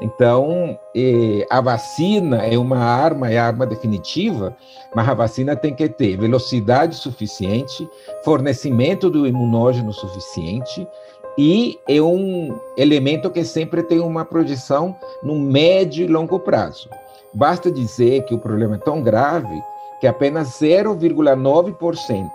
Então, 0.00 0.78
a 1.50 1.60
vacina 1.60 2.44
é 2.44 2.56
uma 2.56 2.78
arma, 2.78 3.30
é 3.30 3.38
a 3.38 3.46
arma 3.46 3.66
definitiva, 3.66 4.56
mas 4.94 5.08
a 5.08 5.14
vacina 5.14 5.56
tem 5.56 5.74
que 5.74 5.88
ter 5.88 6.16
velocidade 6.16 6.94
suficiente, 6.96 7.88
fornecimento 8.24 9.10
do 9.10 9.26
imunógeno 9.26 9.92
suficiente 9.92 10.86
e 11.36 11.78
é 11.88 12.00
um 12.00 12.58
elemento 12.76 13.30
que 13.30 13.44
sempre 13.44 13.82
tem 13.82 14.00
uma 14.00 14.24
projeção 14.24 14.96
no 15.22 15.38
médio 15.38 16.04
e 16.04 16.08
longo 16.08 16.38
prazo. 16.40 16.88
Basta 17.32 17.70
dizer 17.70 18.24
que 18.24 18.34
o 18.34 18.38
problema 18.38 18.76
é 18.76 18.78
tão 18.78 19.02
grave 19.02 19.62
que 20.00 20.06
apenas 20.06 20.60
0,9% 20.60 22.30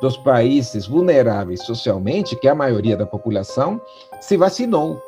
dos 0.00 0.16
países 0.16 0.86
vulneráveis 0.86 1.64
socialmente, 1.64 2.36
que 2.36 2.46
é 2.46 2.50
a 2.50 2.54
maioria 2.54 2.96
da 2.96 3.04
população, 3.04 3.80
se 4.20 4.36
vacinou. 4.36 5.02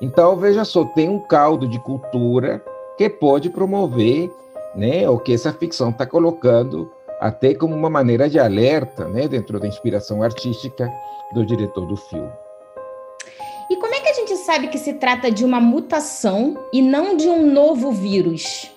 Então, 0.00 0.36
veja 0.36 0.64
só, 0.64 0.84
tem 0.84 1.08
um 1.08 1.20
caldo 1.20 1.68
de 1.68 1.78
cultura 1.78 2.64
que 2.96 3.08
pode 3.08 3.50
promover 3.50 4.30
né, 4.74 5.08
o 5.08 5.18
que 5.18 5.32
essa 5.32 5.52
ficção 5.52 5.90
está 5.90 6.06
colocando 6.06 6.90
até 7.20 7.54
como 7.54 7.74
uma 7.74 7.90
maneira 7.90 8.28
de 8.28 8.38
alerta 8.38 9.06
né, 9.06 9.28
dentro 9.28 9.60
da 9.60 9.66
inspiração 9.66 10.22
artística 10.22 10.90
do 11.32 11.44
diretor 11.44 11.86
do 11.86 11.96
filme. 11.96 12.30
E 13.70 13.76
como 13.76 13.94
é 13.94 14.00
que 14.00 14.08
a 14.08 14.14
gente 14.14 14.36
sabe 14.36 14.68
que 14.68 14.78
se 14.78 14.94
trata 14.94 15.30
de 15.30 15.44
uma 15.44 15.60
mutação 15.60 16.56
e 16.72 16.80
não 16.80 17.16
de 17.16 17.28
um 17.28 17.52
novo 17.52 17.92
vírus? 17.92 18.70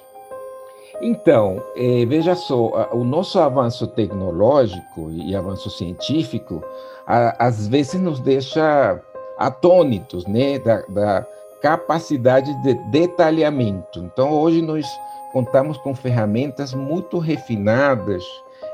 Então, 1.02 1.62
eh, 1.76 2.06
veja 2.06 2.36
só, 2.36 2.90
o 2.92 3.04
nosso 3.04 3.40
avanço 3.40 3.88
tecnológico 3.88 5.10
e 5.12 5.36
avanço 5.36 5.70
científico, 5.70 6.64
a, 7.08 7.48
às 7.48 7.68
vezes 7.68 8.00
nos 8.00 8.20
deixa 8.20 9.02
atônitos, 9.46 10.26
né, 10.26 10.58
da, 10.60 10.82
da 10.88 11.28
capacidade 11.62 12.54
de 12.62 12.74
detalhamento. 12.92 14.00
Então, 14.00 14.32
hoje 14.32 14.62
nós 14.62 14.86
contamos 15.32 15.78
com 15.78 15.96
ferramentas 15.96 16.74
muito 16.74 17.18
refinadas 17.18 18.24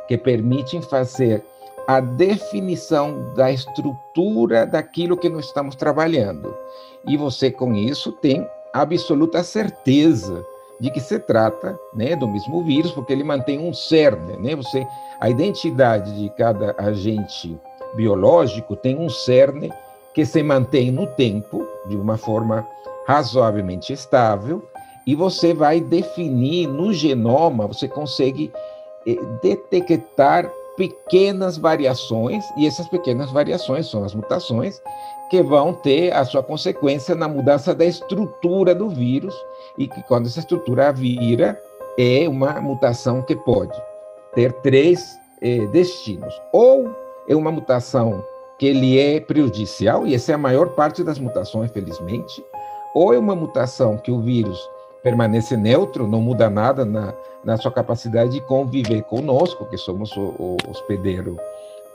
que 0.08 0.18
permitem 0.18 0.82
fazer 0.82 1.44
a 1.88 2.00
definição 2.00 3.34
da 3.36 3.52
estrutura 3.52 4.66
daquilo 4.66 5.18
que 5.18 5.30
nós 5.30 5.46
estamos 5.46 5.76
trabalhando. 5.76 6.56
E 7.08 7.18
você, 7.18 7.50
com 7.50 7.74
isso, 7.74 8.12
tem 8.12 8.48
absoluta 8.74 9.44
certeza 9.44 10.46
de 10.80 10.92
que 10.92 11.00
se 11.00 11.18
trata 11.20 11.78
né, 11.94 12.16
do 12.16 12.28
mesmo 12.28 12.64
vírus, 12.64 12.92
porque 12.92 13.12
ele 13.12 13.24
mantém 13.24 13.60
um 13.60 13.74
cerne. 13.74 14.38
Né? 14.38 14.56
Você, 14.56 14.86
a 15.20 15.30
identidade 15.30 16.16
de 16.16 16.30
cada 16.32 16.76
agente 16.78 17.60
biológico 17.96 18.76
tem 18.76 18.98
um 18.98 19.10
cerne 19.10 19.72
que 20.14 20.26
se 20.26 20.42
mantém 20.44 20.92
no 20.92 21.08
tempo 21.08 21.66
de 21.88 21.96
uma 21.96 22.18
forma 22.18 22.68
razoavelmente 23.08 23.94
estável 23.94 24.64
e 25.06 25.16
você 25.16 25.54
vai 25.54 25.80
definir 25.82 26.68
no 26.68 26.94
genoma, 26.94 27.68
você 27.68 27.88
consegue 27.88 28.52
eh, 29.08 29.18
detectar 29.42 30.50
pequenas 30.78 31.58
variações 31.58 32.46
e 32.56 32.68
essas 32.68 32.88
pequenas 32.88 33.32
variações 33.32 33.90
são 33.90 34.04
as 34.04 34.14
mutações 34.14 34.82
que 35.30 35.44
vão 35.44 35.74
ter 35.74 36.12
a 36.14 36.24
sua 36.26 36.42
consequência 36.42 37.16
na 37.16 37.28
mudança 37.28 37.76
da 37.76 37.86
estrutura 37.86 38.74
do 38.74 38.90
vírus 38.90 39.36
e 39.78 39.88
que 39.88 40.02
quando 40.04 40.28
essa 40.28 40.40
estrutura 40.40 40.92
vira 40.92 41.60
é 41.98 42.30
uma 42.30 42.62
mutação 42.62 43.22
que 43.22 43.36
pode 43.36 43.78
ter 44.34 44.54
três 44.62 45.20
eh, 45.42 45.66
destinos. 45.68 46.34
Ou 46.54 46.90
é 47.28 47.36
uma 47.36 47.52
mutação 47.52 48.24
que 48.60 48.68
ele 48.68 49.00
é 49.00 49.22
prejudicial, 49.22 50.06
e 50.06 50.14
essa 50.14 50.34
é 50.34 50.36
a 50.36 50.38
maior 50.38 50.70
parte 50.76 51.04
das 51.04 51.18
mutações, 51.18 51.72
felizmente, 51.72 52.44
ou 52.94 53.14
é 53.14 53.18
uma 53.18 53.34
mutação 53.34 53.98
que 53.98 54.12
o 54.12 54.22
vírus 54.22 54.60
permanece 55.02 55.56
neutro, 55.56 56.06
não 56.06 56.20
muda 56.20 56.50
nada 56.50 56.84
na, 56.84 57.14
na 57.44 57.58
sua 57.58 57.72
capacidade 57.72 58.32
de 58.32 58.42
conviver 58.42 59.02
conosco, 59.04 59.66
que 59.66 59.78
somos 59.78 60.12
o, 60.18 60.36
o 60.38 60.58
hospedeiro 60.70 61.38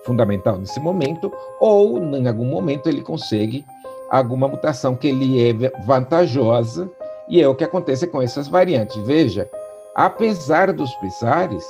fundamental 0.04 0.56
nesse 0.56 0.80
momento, 0.80 1.30
ou 1.61 1.99
em 1.99 2.26
algum 2.26 2.47
momento 2.47 2.88
ele 2.88 3.02
consegue 3.02 3.64
alguma 4.11 4.49
mutação 4.49 4.97
que 4.97 5.12
lhe 5.12 5.47
é 5.47 5.71
vantajosa, 5.85 6.90
e 7.28 7.42
é 7.42 7.49
o 7.49 7.54
que 7.54 7.64
acontece 7.64 8.06
com 8.06 8.23
essas 8.23 8.49
variantes. 8.49 8.97
Veja, 9.02 9.49
apesar 9.94 10.73
dos 10.73 10.94
pesares, 10.94 11.64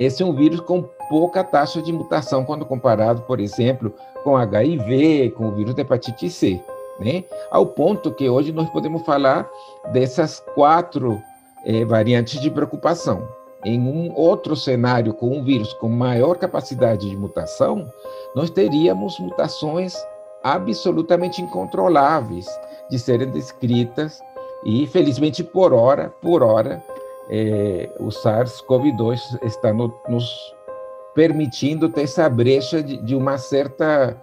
esse 0.00 0.22
é 0.22 0.26
um 0.26 0.34
vírus 0.34 0.60
com 0.60 0.88
pouca 1.12 1.44
taxa 1.44 1.82
de 1.82 1.92
mutação 1.92 2.42
quando 2.42 2.64
comparado, 2.64 3.20
por 3.24 3.38
exemplo, 3.38 3.92
com 4.24 4.34
HIV, 4.34 5.34
com 5.36 5.48
o 5.48 5.52
vírus 5.52 5.74
da 5.74 5.82
hepatite 5.82 6.30
C, 6.30 6.58
né? 6.98 7.22
Ao 7.50 7.66
ponto 7.66 8.14
que 8.14 8.30
hoje 8.30 8.50
nós 8.50 8.70
podemos 8.70 9.02
falar 9.02 9.46
dessas 9.92 10.42
quatro 10.54 11.22
é, 11.66 11.84
variantes 11.84 12.40
de 12.40 12.50
preocupação. 12.50 13.28
Em 13.62 13.78
um 13.78 14.10
outro 14.16 14.56
cenário 14.56 15.12
com 15.12 15.36
um 15.36 15.44
vírus 15.44 15.74
com 15.74 15.86
maior 15.86 16.38
capacidade 16.38 17.10
de 17.10 17.14
mutação, 17.14 17.86
nós 18.34 18.48
teríamos 18.48 19.20
mutações 19.20 19.94
absolutamente 20.42 21.42
incontroláveis 21.42 22.46
de 22.88 22.98
serem 22.98 23.30
descritas 23.30 24.18
e, 24.64 24.86
felizmente, 24.86 25.44
por 25.44 25.74
hora, 25.74 26.08
por 26.22 26.42
hora, 26.42 26.82
é, 27.28 27.90
o 28.00 28.06
SARS-CoV-2 28.06 29.40
está 29.42 29.74
no, 29.74 29.92
nos 30.08 30.54
permitindo 31.14 31.88
ter 31.88 32.02
essa 32.02 32.28
brecha 32.28 32.82
de, 32.82 32.96
de 32.98 33.14
uma 33.14 33.38
certa 33.38 34.16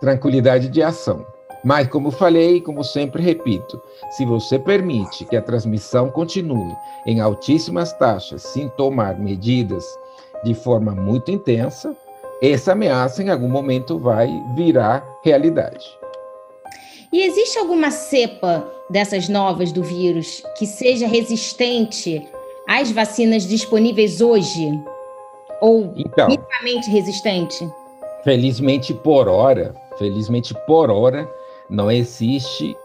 tranquilidade 0.00 0.68
de 0.68 0.82
ação. 0.82 1.24
Mas, 1.64 1.88
como 1.88 2.10
falei, 2.10 2.60
como 2.60 2.84
sempre 2.84 3.22
repito, 3.22 3.82
se 4.10 4.24
você 4.24 4.58
permite 4.58 5.24
que 5.24 5.36
a 5.36 5.42
transmissão 5.42 6.10
continue 6.10 6.72
em 7.06 7.20
altíssimas 7.20 7.92
taxas, 7.92 8.42
sem 8.42 8.68
tomar 8.70 9.18
medidas 9.18 9.84
de 10.44 10.54
forma 10.54 10.92
muito 10.92 11.30
intensa, 11.30 11.96
essa 12.40 12.72
ameaça 12.72 13.22
em 13.22 13.30
algum 13.30 13.48
momento 13.48 13.98
vai 13.98 14.28
virar 14.54 15.04
realidade. 15.24 15.86
E 17.12 17.22
existe 17.22 17.58
alguma 17.58 17.90
cepa 17.90 18.64
dessas 18.90 19.28
novas 19.28 19.72
do 19.72 19.82
vírus 19.82 20.42
que 20.58 20.66
seja 20.66 21.06
resistente 21.06 22.24
às 22.68 22.90
vacinas 22.90 23.46
disponíveis 23.46 24.20
hoje? 24.20 24.70
Ou 25.60 25.92
então, 25.96 26.28
minimamente 26.28 26.90
resistente? 26.90 27.68
Felizmente 28.22 28.92
por 28.92 29.28
hora, 29.28 29.74
felizmente 29.98 30.54
por 30.66 30.90
hora, 30.90 31.28
não 31.70 31.90
existe 31.90 32.76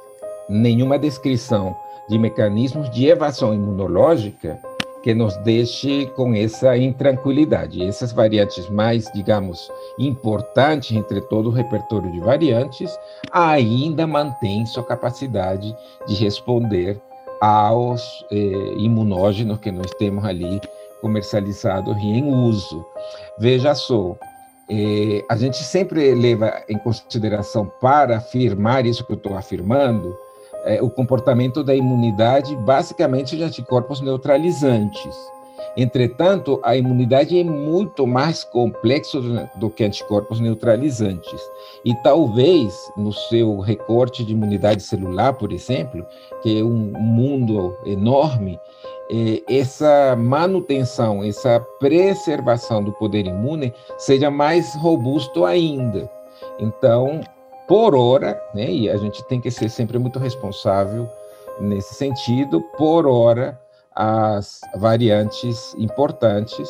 nenhuma 0.48 0.98
descrição 0.98 1.76
de 2.10 2.18
mecanismos 2.18 2.90
de 2.90 3.08
evasão 3.08 3.54
imunológica 3.54 4.60
que 5.02 5.14
nos 5.14 5.36
deixe 5.38 6.06
com 6.16 6.34
essa 6.36 6.78
intranquilidade. 6.78 7.84
Essas 7.84 8.12
variantes 8.12 8.70
mais, 8.70 9.12
digamos, 9.14 9.72
importantes 9.98 10.96
entre 10.96 11.22
todo 11.22 11.50
o 11.50 11.52
repertório 11.52 12.12
de 12.12 12.20
variantes, 12.20 12.96
ainda 13.32 14.06
mantêm 14.06 14.66
sua 14.66 14.84
capacidade 14.84 15.76
de 16.08 16.16
responder 16.16 17.02
aos 17.42 18.24
eh, 18.32 18.74
imunógenos 18.78 19.58
que 19.60 19.72
nós 19.72 19.90
temos 19.98 20.24
ali 20.24 20.62
comercializados 21.02 21.98
e 21.98 22.06
em 22.06 22.32
uso. 22.32 22.86
Veja 23.38 23.76
só, 23.76 24.16
eh, 24.70 25.26
a 25.30 25.36
gente 25.36 25.58
sempre 25.58 26.14
leva 26.16 26.64
em 26.70 26.78
consideração 26.78 27.70
para 27.82 28.18
afirmar 28.18 28.86
isso 28.86 29.06
que 29.06 29.12
eu 29.12 29.18
estou 29.18 29.36
afirmando, 29.36 30.16
eh, 30.66 30.82
o 30.82 30.90
comportamento 30.90 31.64
da 31.64 31.76
imunidade, 31.76 32.56
basicamente 32.56 33.36
de 33.36 33.44
anticorpos 33.44 34.00
neutralizantes. 34.00 35.16
Entretanto, 35.76 36.60
a 36.64 36.76
imunidade 36.76 37.40
é 37.40 37.44
muito 37.44 38.06
mais 38.06 38.44
complexa 38.44 39.20
do, 39.56 39.70
que 39.70 39.84
anticorpos 39.84 40.40
neutralizantes. 40.40 41.42
E 41.86 41.96
talvez 41.96 42.92
no 42.98 43.14
seu 43.14 43.60
recorte 43.60 44.24
de 44.24 44.34
imunidade 44.34 44.84
celular, 44.84 45.34
por 45.34 45.52
exemplo, 45.54 46.06
que 46.42 46.60
é 46.60 46.64
um 46.64 46.92
mundo 47.00 47.78
enorme, 47.86 48.60
essa 49.50 50.16
manutenção, 50.16 51.24
essa 51.24 51.60
preservação 51.80 52.82
do 52.82 52.94
poder 52.94 53.26
imune 53.26 53.74
seja 53.98 54.32
mais 54.32 54.74
robusto 54.76 55.44
ainda. 55.44 56.10
Então, 56.60 57.22
por 57.68 57.94
hora, 57.94 58.42
né, 58.54 58.72
e 58.72 58.90
a 58.90 58.98
gente 58.98 59.24
tem 59.26 59.42
que 59.42 59.52
ser 59.52 59.70
sempre 59.70 59.98
muito 59.98 60.18
responsável 60.18 61.10
nesse 61.60 61.94
sentido, 61.94 62.62
por 62.78 63.06
hora, 63.06 63.60
as 63.94 64.62
variantes 64.78 65.74
importantes, 65.76 66.70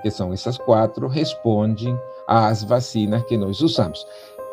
que 0.00 0.10
são 0.10 0.32
essas 0.32 0.56
quatro, 0.56 1.06
respondem 1.06 1.98
às 2.26 2.64
vacinas 2.64 3.22
que 3.24 3.36
nós 3.36 3.60
usamos. 3.60 4.06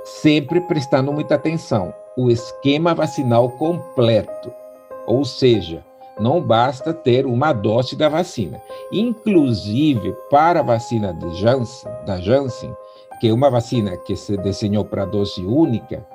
Sempre 0.04 0.60
prestando 0.62 1.14
muita 1.14 1.36
atenção, 1.36 1.94
o 2.18 2.30
esquema 2.30 2.94
vacinal 2.94 3.50
completo, 3.52 4.54
ou 5.08 5.24
seja, 5.24 5.84
não 6.20 6.42
basta 6.42 6.94
ter 6.94 7.26
uma 7.26 7.54
dose 7.54 7.96
da 7.96 8.10
vacina. 8.10 8.62
Inclusive, 8.92 10.14
para 10.30 10.60
a 10.60 10.64
vacina 10.64 11.18
Janssen, 11.36 11.92
da 12.06 12.20
Janssen, 12.20 12.76
que 13.20 13.28
é 13.28 13.34
uma 13.34 13.50
vacina 13.50 13.98
que 13.98 14.16
se 14.16 14.38
desenhou 14.38 14.86
para 14.86 15.06
dose 15.06 15.46
única, 15.46 16.06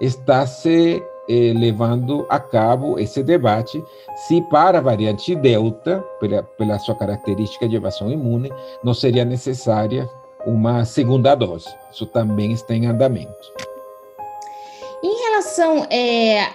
está 0.00 0.46
se 0.46 1.02
eh, 1.28 1.52
levando 1.54 2.26
a 2.28 2.40
cabo 2.40 2.98
esse 2.98 3.22
debate 3.22 3.84
se 4.26 4.40
para 4.42 4.78
a 4.78 4.80
variante 4.80 5.34
Delta, 5.34 6.00
pela, 6.18 6.42
pela 6.42 6.78
sua 6.78 6.94
característica 6.94 7.68
de 7.68 7.76
evasão 7.76 8.10
imune, 8.10 8.52
não 8.82 8.94
seria 8.94 9.24
necessária 9.24 10.08
uma 10.46 10.84
segunda 10.84 11.34
dose. 11.34 11.68
Isso 11.92 12.06
também 12.06 12.52
está 12.52 12.74
em 12.74 12.86
andamento. 12.86 13.52
Em 15.02 15.14
relação 15.24 15.86
é, 15.90 16.48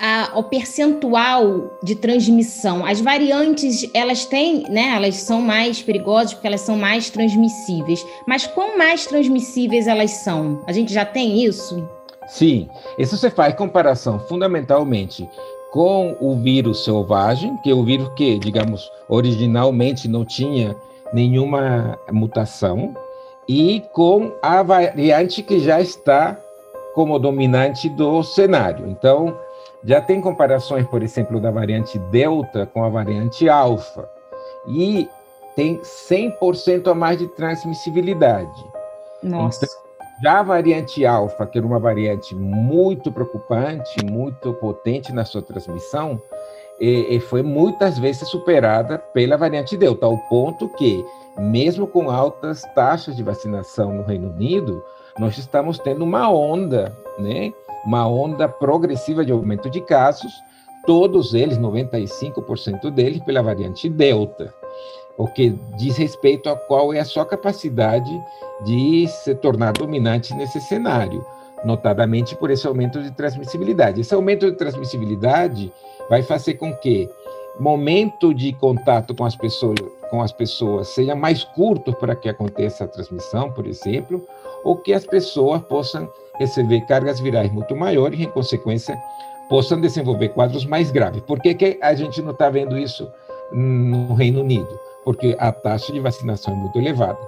a, 0.00 0.30
ao 0.32 0.44
percentual 0.44 1.78
de 1.82 1.94
transmissão. 1.94 2.84
As 2.84 3.00
variantes, 3.00 3.88
elas 3.94 4.24
têm, 4.24 4.64
né? 4.68 4.92
Elas 4.96 5.16
são 5.16 5.40
mais 5.40 5.82
perigosas 5.82 6.34
porque 6.34 6.46
elas 6.46 6.60
são 6.60 6.76
mais 6.76 7.10
transmissíveis. 7.10 8.04
Mas 8.26 8.46
quão 8.46 8.76
mais 8.76 9.06
transmissíveis 9.06 9.86
elas 9.86 10.10
são? 10.10 10.62
A 10.66 10.72
gente 10.72 10.92
já 10.92 11.04
tem 11.04 11.44
isso? 11.44 11.86
Sim, 12.28 12.68
isso 12.98 13.16
você 13.16 13.30
faz 13.30 13.54
comparação 13.54 14.18
fundamentalmente 14.18 15.28
com 15.70 16.16
o 16.20 16.36
vírus 16.36 16.84
selvagem, 16.84 17.56
que 17.62 17.70
é 17.70 17.74
o 17.74 17.84
vírus 17.84 18.08
que, 18.16 18.38
digamos, 18.38 18.90
originalmente 19.08 20.08
não 20.08 20.24
tinha 20.24 20.74
nenhuma 21.12 21.98
mutação, 22.10 22.94
e 23.48 23.82
com 23.92 24.32
a 24.42 24.62
variante 24.62 25.42
que 25.42 25.60
já 25.60 25.80
está 25.80 26.36
como 26.94 27.18
dominante 27.18 27.88
do 27.90 28.22
cenário. 28.22 28.88
Então, 28.88 29.36
já 29.86 30.00
tem 30.00 30.20
comparações, 30.20 30.84
por 30.88 31.02
exemplo, 31.02 31.40
da 31.40 31.50
variante 31.50 31.96
Delta 32.10 32.66
com 32.66 32.82
a 32.82 32.88
variante 32.88 33.48
Alfa. 33.48 34.08
E 34.66 35.08
tem 35.54 35.78
100% 35.78 36.90
a 36.90 36.94
mais 36.94 37.18
de 37.18 37.28
transmissibilidade. 37.28 38.64
Nossa. 39.22 39.64
Então, 39.64 39.86
já 40.22 40.40
a 40.40 40.42
variante 40.42 41.06
Alfa, 41.06 41.46
que 41.46 41.58
era 41.58 41.66
uma 41.66 41.78
variante 41.78 42.34
muito 42.34 43.12
preocupante, 43.12 44.04
muito 44.04 44.52
potente 44.54 45.12
na 45.12 45.24
sua 45.24 45.40
transmissão, 45.40 46.20
e, 46.80 47.16
e 47.16 47.20
foi 47.20 47.42
muitas 47.42 47.98
vezes 47.98 48.28
superada 48.28 48.98
pela 48.98 49.36
variante 49.36 49.76
Delta, 49.76 50.06
ao 50.06 50.18
ponto 50.28 50.68
que, 50.70 51.04
mesmo 51.38 51.86
com 51.86 52.10
altas 52.10 52.62
taxas 52.74 53.14
de 53.14 53.22
vacinação 53.22 53.92
no 53.92 54.02
Reino 54.02 54.30
Unido, 54.30 54.82
nós 55.18 55.38
estamos 55.38 55.78
tendo 55.78 56.02
uma 56.02 56.30
onda, 56.30 56.96
né? 57.18 57.52
Uma 57.86 58.06
onda 58.08 58.48
progressiva 58.48 59.24
de 59.24 59.30
aumento 59.30 59.70
de 59.70 59.80
casos, 59.80 60.32
todos 60.84 61.34
eles, 61.34 61.56
95% 61.56 62.90
deles, 62.90 63.20
pela 63.20 63.42
variante 63.42 63.88
Delta, 63.88 64.52
o 65.16 65.26
que 65.28 65.50
diz 65.76 65.96
respeito 65.96 66.48
a 66.48 66.56
qual 66.56 66.92
é 66.92 66.98
a 66.98 67.04
sua 67.04 67.24
capacidade 67.24 68.10
de 68.64 69.06
se 69.06 69.34
tornar 69.36 69.72
dominante 69.72 70.34
nesse 70.34 70.60
cenário, 70.60 71.24
notadamente 71.64 72.36
por 72.36 72.50
esse 72.50 72.66
aumento 72.66 73.00
de 73.02 73.10
transmissibilidade. 73.12 74.00
Esse 74.00 74.14
aumento 74.14 74.50
de 74.50 74.56
transmissibilidade 74.56 75.72
vai 76.10 76.22
fazer 76.22 76.54
com 76.54 76.74
que 76.74 77.08
momento 77.58 78.34
de 78.34 78.52
contato 78.52 79.14
com 79.14 79.24
as 79.24 79.34
pessoas, 79.34 79.78
com 80.10 80.20
as 80.20 80.32
pessoas 80.32 80.88
seja 80.88 81.14
mais 81.14 81.42
curto 81.42 81.92
para 81.92 82.14
que 82.14 82.28
aconteça 82.28 82.84
a 82.84 82.88
transmissão, 82.88 83.50
por 83.50 83.66
exemplo, 83.66 84.26
ou 84.62 84.76
que 84.76 84.92
as 84.92 85.06
pessoas 85.06 85.62
possam 85.62 86.08
receber 86.38 86.82
cargas 86.82 87.20
virais 87.20 87.50
muito 87.52 87.74
maiores 87.74 88.18
e, 88.18 88.24
em 88.24 88.30
consequência, 88.30 88.96
possam 89.48 89.80
desenvolver 89.80 90.30
quadros 90.30 90.64
mais 90.64 90.90
graves. 90.90 91.22
Por 91.22 91.40
que, 91.40 91.54
que 91.54 91.78
a 91.80 91.94
gente 91.94 92.20
não 92.22 92.32
está 92.32 92.50
vendo 92.50 92.78
isso 92.78 93.10
no 93.52 94.14
Reino 94.14 94.40
Unido? 94.40 94.78
Porque 95.04 95.36
a 95.38 95.52
taxa 95.52 95.92
de 95.92 96.00
vacinação 96.00 96.54
é 96.54 96.56
muito 96.56 96.78
elevada. 96.78 97.18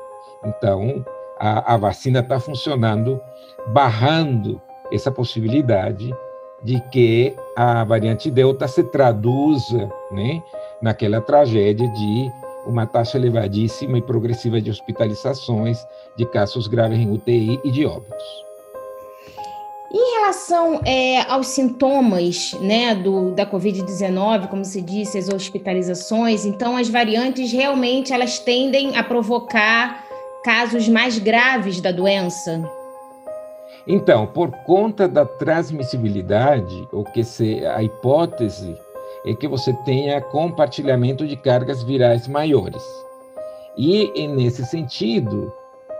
Então, 0.44 1.04
a, 1.38 1.74
a 1.74 1.76
vacina 1.76 2.20
está 2.20 2.40
funcionando, 2.40 3.20
barrando 3.68 4.60
essa 4.92 5.10
possibilidade 5.10 6.12
de 6.62 6.80
que 6.90 7.36
a 7.56 7.84
variante 7.84 8.30
Delta 8.30 8.66
se 8.66 8.82
traduza 8.82 9.88
né, 10.10 10.42
naquela 10.82 11.20
tragédia 11.20 11.88
de 11.88 12.32
uma 12.66 12.86
taxa 12.86 13.16
elevadíssima 13.16 13.98
e 13.98 14.02
progressiva 14.02 14.60
de 14.60 14.70
hospitalizações, 14.70 15.78
de 16.16 16.26
casos 16.26 16.66
graves 16.66 16.98
em 16.98 17.10
UTI 17.10 17.60
e 17.64 17.70
de 17.70 17.86
óbitos. 17.86 18.47
Em 19.90 20.20
relação 20.20 20.82
é, 20.84 21.22
aos 21.22 21.46
sintomas 21.46 22.52
né, 22.60 22.94
do, 22.94 23.30
da 23.30 23.46
Covid-19, 23.46 24.48
como 24.48 24.62
se 24.62 24.82
disse, 24.82 25.16
as 25.16 25.30
hospitalizações, 25.30 26.44
então 26.44 26.76
as 26.76 26.90
variantes 26.90 27.50
realmente 27.52 28.12
elas 28.12 28.38
tendem 28.38 28.98
a 28.98 29.02
provocar 29.02 30.04
casos 30.44 30.88
mais 30.88 31.18
graves 31.18 31.80
da 31.80 31.90
doença? 31.90 32.62
Então, 33.86 34.26
por 34.26 34.50
conta 34.66 35.08
da 35.08 35.24
transmissibilidade, 35.24 36.86
o 36.92 37.02
que 37.04 37.24
se, 37.24 37.64
a 37.64 37.82
hipótese 37.82 38.76
é 39.24 39.34
que 39.34 39.48
você 39.48 39.72
tenha 39.86 40.20
compartilhamento 40.20 41.26
de 41.26 41.36
cargas 41.36 41.82
virais 41.82 42.28
maiores. 42.28 42.82
E, 43.76 44.28
nesse 44.28 44.66
sentido, 44.66 45.50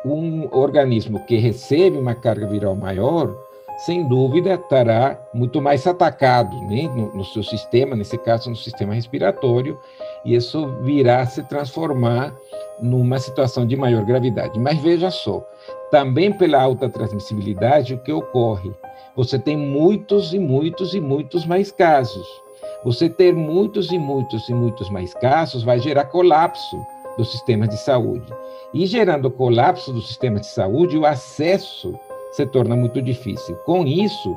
um 0.05 0.49
organismo 0.53 1.25
que 1.25 1.37
recebe 1.37 1.97
uma 1.97 2.15
carga 2.15 2.47
viral 2.47 2.77
maior, 2.77 3.35
sem 3.79 4.09
dúvida, 4.09 4.55
estará 4.55 5.17
muito 5.33 5.63
mais 5.63 5.87
atacado 5.87 6.57
né, 6.63 6.89
no, 6.89 7.15
no 7.15 7.25
seu 7.25 7.45
sistema, 7.45 7.95
nesse 7.95 8.19
caso, 8.19 8.51
no 8.51 8.57
sistema 8.57 8.93
respiratório, 8.93 9.79
e 10.25 10.35
isso 10.35 10.67
virá 10.83 11.25
se 11.27 11.45
transformar 11.45 12.35
numa 12.81 13.21
situação 13.21 13.65
de 13.65 13.77
maior 13.77 14.05
gravidade. 14.05 14.59
Mas 14.59 14.81
veja 14.81 15.13
só, 15.13 15.47
também 15.93 16.33
pela 16.33 16.61
alta 16.61 16.89
transmissibilidade, 16.89 17.95
o 17.95 17.99
que 17.99 18.13
ocorre? 18.13 18.73
Você 19.15 19.39
tem 19.39 19.57
muitos 19.57 20.35
e 20.35 20.41
muitos 20.41 20.93
e 20.93 21.01
muitos 21.01 21.47
mais 21.47 21.71
casos. 21.71 22.27
Você 22.85 23.09
ter 23.09 23.33
muitos 23.33 23.93
e 23.93 23.99
muitos 23.99 24.49
e 24.49 24.55
muitos 24.55 24.91
mais 24.91 25.15
casos 25.15 25.63
vai 25.63 25.79
gerar 25.79 26.07
colapso 26.07 26.77
do 27.17 27.25
sistema 27.25 27.67
de 27.69 27.77
saúde. 27.77 28.33
E 28.75 28.87
gerando 28.87 29.31
colapso 29.31 29.93
do 29.93 30.03
sistema 30.03 30.41
de 30.41 30.47
saúde, 30.47 30.99
o 30.99 31.07
acesso 31.07 31.99
se 32.33 32.47
torna 32.47 32.77
muito 32.77 33.01
difícil. 33.01 33.57
Com 33.65 33.87
isso, 33.87 34.37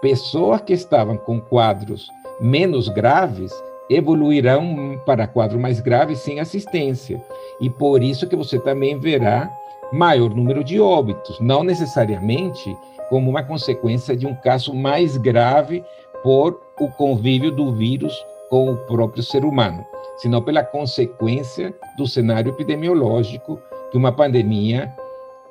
pessoas 0.00 0.60
que 0.60 0.72
estavam 0.72 1.16
com 1.16 1.40
quadros 1.40 2.10
menos 2.40 2.88
graves 2.88 3.52
evoluirão 3.90 5.00
para 5.06 5.26
quadro 5.26 5.58
mais 5.58 5.80
grave 5.80 6.14
sem 6.14 6.40
assistência. 6.40 7.22
E 7.60 7.70
por 7.70 8.02
isso 8.02 8.26
que 8.26 8.36
você 8.36 8.58
também 8.58 8.98
verá 8.98 9.50
maior 9.92 10.34
número 10.34 10.62
de 10.62 10.78
óbitos, 10.78 11.40
não 11.40 11.62
necessariamente 11.62 12.76
como 13.08 13.30
uma 13.30 13.42
consequência 13.42 14.14
de 14.14 14.26
um 14.26 14.34
caso 14.34 14.74
mais 14.74 15.16
grave 15.16 15.82
por 16.22 16.60
o 16.78 16.88
convívio 16.88 17.50
do 17.50 17.72
vírus 17.72 18.14
com 18.50 18.72
o 18.72 18.76
próprio 18.76 19.22
ser 19.22 19.44
humano, 19.44 19.84
senão 20.18 20.42
pela 20.42 20.62
consequência 20.62 21.74
do 21.96 22.06
cenário 22.06 22.50
epidemiológico 22.50 23.58
que 23.90 23.96
uma 23.96 24.12
pandemia 24.12 24.92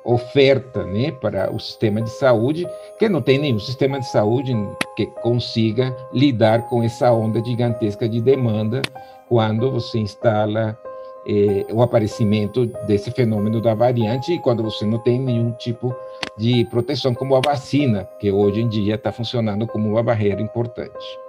oferta 0.04 0.84
né, 0.84 1.10
para 1.10 1.52
o 1.52 1.58
sistema 1.58 2.00
de 2.00 2.10
saúde, 2.10 2.66
que 2.98 3.08
não 3.08 3.20
tem 3.20 3.38
nenhum 3.38 3.58
sistema 3.58 3.98
de 3.98 4.06
saúde 4.10 4.54
que 4.96 5.06
consiga 5.22 5.94
lidar 6.12 6.68
com 6.68 6.82
essa 6.82 7.12
onda 7.12 7.44
gigantesca 7.44 8.08
de 8.08 8.20
demanda 8.20 8.82
quando 9.28 9.70
você 9.70 9.98
instala 9.98 10.78
eh, 11.26 11.66
o 11.70 11.82
aparecimento 11.82 12.66
desse 12.86 13.10
fenômeno 13.10 13.60
da 13.60 13.74
variante 13.74 14.32
e 14.32 14.38
quando 14.40 14.62
você 14.62 14.86
não 14.86 14.98
tem 14.98 15.20
nenhum 15.20 15.52
tipo 15.52 15.94
de 16.36 16.64
proteção, 16.66 17.14
como 17.14 17.36
a 17.36 17.40
vacina, 17.40 18.08
que 18.18 18.32
hoje 18.32 18.62
em 18.62 18.68
dia 18.68 18.94
está 18.94 19.12
funcionando 19.12 19.66
como 19.66 19.88
uma 19.88 20.02
barreira 20.02 20.40
importante. 20.40 21.27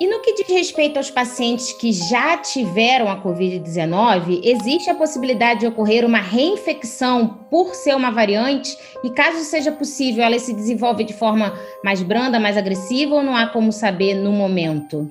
E 0.00 0.06
no 0.06 0.20
que 0.20 0.32
diz 0.32 0.46
respeito 0.48 0.96
aos 0.96 1.10
pacientes 1.10 1.72
que 1.72 1.92
já 1.92 2.36
tiveram 2.38 3.08
a 3.08 3.20
Covid-19, 3.20 4.40
existe 4.44 4.88
a 4.88 4.94
possibilidade 4.94 5.60
de 5.60 5.66
ocorrer 5.66 6.04
uma 6.04 6.20
reinfecção 6.20 7.26
por 7.50 7.74
ser 7.74 7.96
uma 7.96 8.12
variante? 8.12 8.78
E 9.02 9.10
caso 9.10 9.38
seja 9.38 9.72
possível, 9.72 10.22
ela 10.22 10.38
se 10.38 10.52
desenvolve 10.52 11.02
de 11.02 11.12
forma 11.12 11.52
mais 11.82 12.00
branda, 12.00 12.38
mais 12.38 12.56
agressiva, 12.56 13.16
ou 13.16 13.24
não 13.24 13.34
há 13.34 13.48
como 13.48 13.72
saber 13.72 14.14
no 14.14 14.30
momento? 14.30 15.10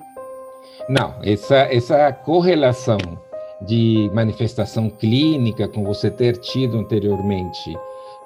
Não, 0.88 1.16
essa, 1.22 1.68
essa 1.70 2.10
correlação 2.10 2.96
de 3.60 4.10
manifestação 4.14 4.88
clínica 4.88 5.68
com 5.68 5.84
você 5.84 6.10
ter 6.10 6.38
tido 6.38 6.78
anteriormente 6.78 7.76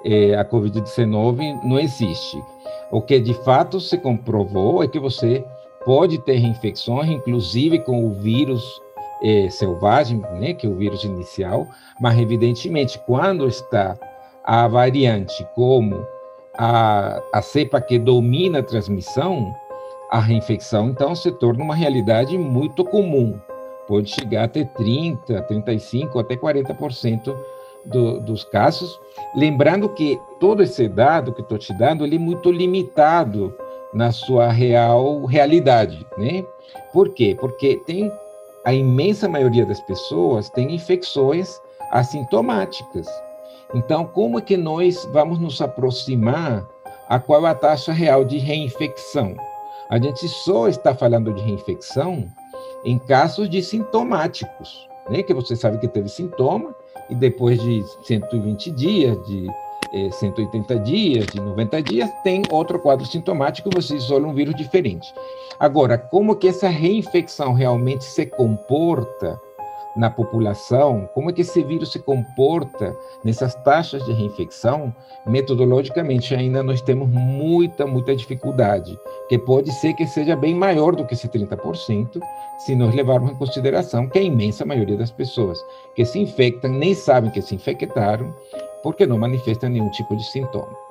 eh, 0.05 0.33
a 0.35 0.45
Covid-19 0.45 1.61
não 1.61 1.77
existe. 1.77 2.41
O 2.89 3.01
que 3.01 3.19
de 3.19 3.33
fato 3.33 3.81
se 3.81 3.97
comprovou 3.97 4.81
é 4.81 4.87
que 4.87 4.99
você 4.99 5.43
pode 5.85 6.17
ter 6.19 6.37
reinfecções, 6.37 7.09
inclusive 7.09 7.79
com 7.79 8.05
o 8.05 8.13
vírus 8.13 8.81
é, 9.23 9.49
selvagem, 9.49 10.21
né, 10.39 10.53
que 10.53 10.67
é 10.67 10.69
o 10.69 10.75
vírus 10.75 11.03
inicial, 11.03 11.67
mas 11.99 12.17
evidentemente 12.17 12.99
quando 13.05 13.47
está 13.47 13.97
a 14.43 14.67
variante 14.67 15.47
como 15.55 16.05
a, 16.57 17.21
a 17.33 17.41
cepa 17.41 17.79
que 17.79 17.97
domina 17.97 18.59
a 18.59 18.63
transmissão, 18.63 19.55
a 20.11 20.19
reinfecção 20.19 20.89
então 20.89 21.15
se 21.15 21.31
torna 21.31 21.63
uma 21.63 21.75
realidade 21.75 22.37
muito 22.37 22.83
comum. 22.83 23.39
Pode 23.87 24.09
chegar 24.09 24.45
até 24.45 24.63
30, 24.63 25.41
35, 25.43 26.19
até 26.19 26.35
40% 26.35 27.35
do, 27.85 28.19
dos 28.21 28.43
casos. 28.45 28.99
Lembrando 29.35 29.89
que 29.89 30.19
todo 30.39 30.63
esse 30.63 30.87
dado 30.87 31.33
que 31.33 31.41
estou 31.41 31.57
te 31.57 31.73
dando 31.73 32.05
ele 32.05 32.15
é 32.15 32.19
muito 32.19 32.51
limitado 32.51 33.53
na 33.93 34.11
sua 34.11 34.51
real 34.51 35.25
realidade, 35.25 36.05
né? 36.17 36.43
Por 36.91 37.09
quê? 37.09 37.35
Porque 37.39 37.77
tem 37.85 38.11
a 38.65 38.73
imensa 38.73 39.27
maioria 39.27 39.65
das 39.65 39.81
pessoas 39.81 40.49
tem 40.49 40.73
infecções 40.73 41.59
assintomáticas. 41.91 43.07
Então, 43.73 44.05
como 44.05 44.39
é 44.39 44.41
que 44.41 44.55
nós 44.55 45.05
vamos 45.11 45.39
nos 45.39 45.61
aproximar 45.61 46.67
a 47.09 47.19
qual 47.19 47.45
é 47.45 47.49
a 47.49 47.55
taxa 47.55 47.91
real 47.91 48.23
de 48.23 48.37
reinfecção? 48.37 49.35
A 49.89 49.99
gente 49.99 50.27
só 50.27 50.67
está 50.67 50.95
falando 50.95 51.33
de 51.33 51.41
reinfecção 51.41 52.25
em 52.85 52.97
casos 52.97 53.49
de 53.49 53.61
sintomáticos, 53.61 54.87
né? 55.09 55.21
Que 55.23 55.33
você 55.33 55.55
sabe 55.55 55.77
que 55.77 55.87
teve 55.87 56.07
sintoma 56.09 56.73
e 57.09 57.15
depois 57.15 57.61
de 57.61 57.83
120 58.03 58.71
dias, 58.71 59.17
de 59.27 59.47
180 60.11 60.79
dias, 60.79 61.27
de 61.27 61.39
90 61.39 61.81
dias, 61.83 62.09
tem 62.23 62.41
outro 62.49 62.79
quadro 62.79 63.05
sintomático, 63.05 63.69
você 63.73 63.95
isola 63.95 64.27
um 64.27 64.33
vírus 64.33 64.55
diferente. 64.55 65.13
Agora, 65.59 65.97
como 65.97 66.35
que 66.35 66.47
essa 66.47 66.67
reinfecção 66.67 67.53
realmente 67.53 68.03
se 68.03 68.25
comporta 68.25 69.39
na 69.95 70.09
população, 70.09 71.07
como 71.13 71.29
é 71.29 71.33
que 71.33 71.41
esse 71.41 71.63
vírus 71.63 71.91
se 71.91 71.99
comporta 71.99 72.97
nessas 73.23 73.53
taxas 73.63 74.03
de 74.05 74.11
reinfecção, 74.11 74.93
metodologicamente 75.25 76.33
ainda 76.33 76.63
nós 76.63 76.81
temos 76.81 77.07
muita, 77.07 77.85
muita 77.85 78.15
dificuldade, 78.15 78.97
que 79.29 79.37
pode 79.37 79.71
ser 79.73 79.93
que 79.93 80.07
seja 80.07 80.35
bem 80.35 80.55
maior 80.55 80.95
do 80.95 81.05
que 81.05 81.13
esse 81.13 81.27
30%, 81.27 82.19
se 82.57 82.75
nós 82.75 82.93
levarmos 82.95 83.31
em 83.31 83.35
consideração 83.35 84.07
que 84.07 84.17
a 84.17 84.23
imensa 84.23 84.65
maioria 84.65 84.97
das 84.97 85.11
pessoas 85.11 85.63
que 85.95 86.03
se 86.05 86.19
infectam 86.19 86.71
nem 86.71 86.93
sabem 86.95 87.29
que 87.29 87.41
se 87.41 87.53
infectaram 87.55 88.33
porque 88.83 89.07
não 89.07 89.17
manifesta 89.17 89.69
nenhum 89.69 89.89
tipo 89.89 90.15
de 90.15 90.23
sintoma. 90.25 90.83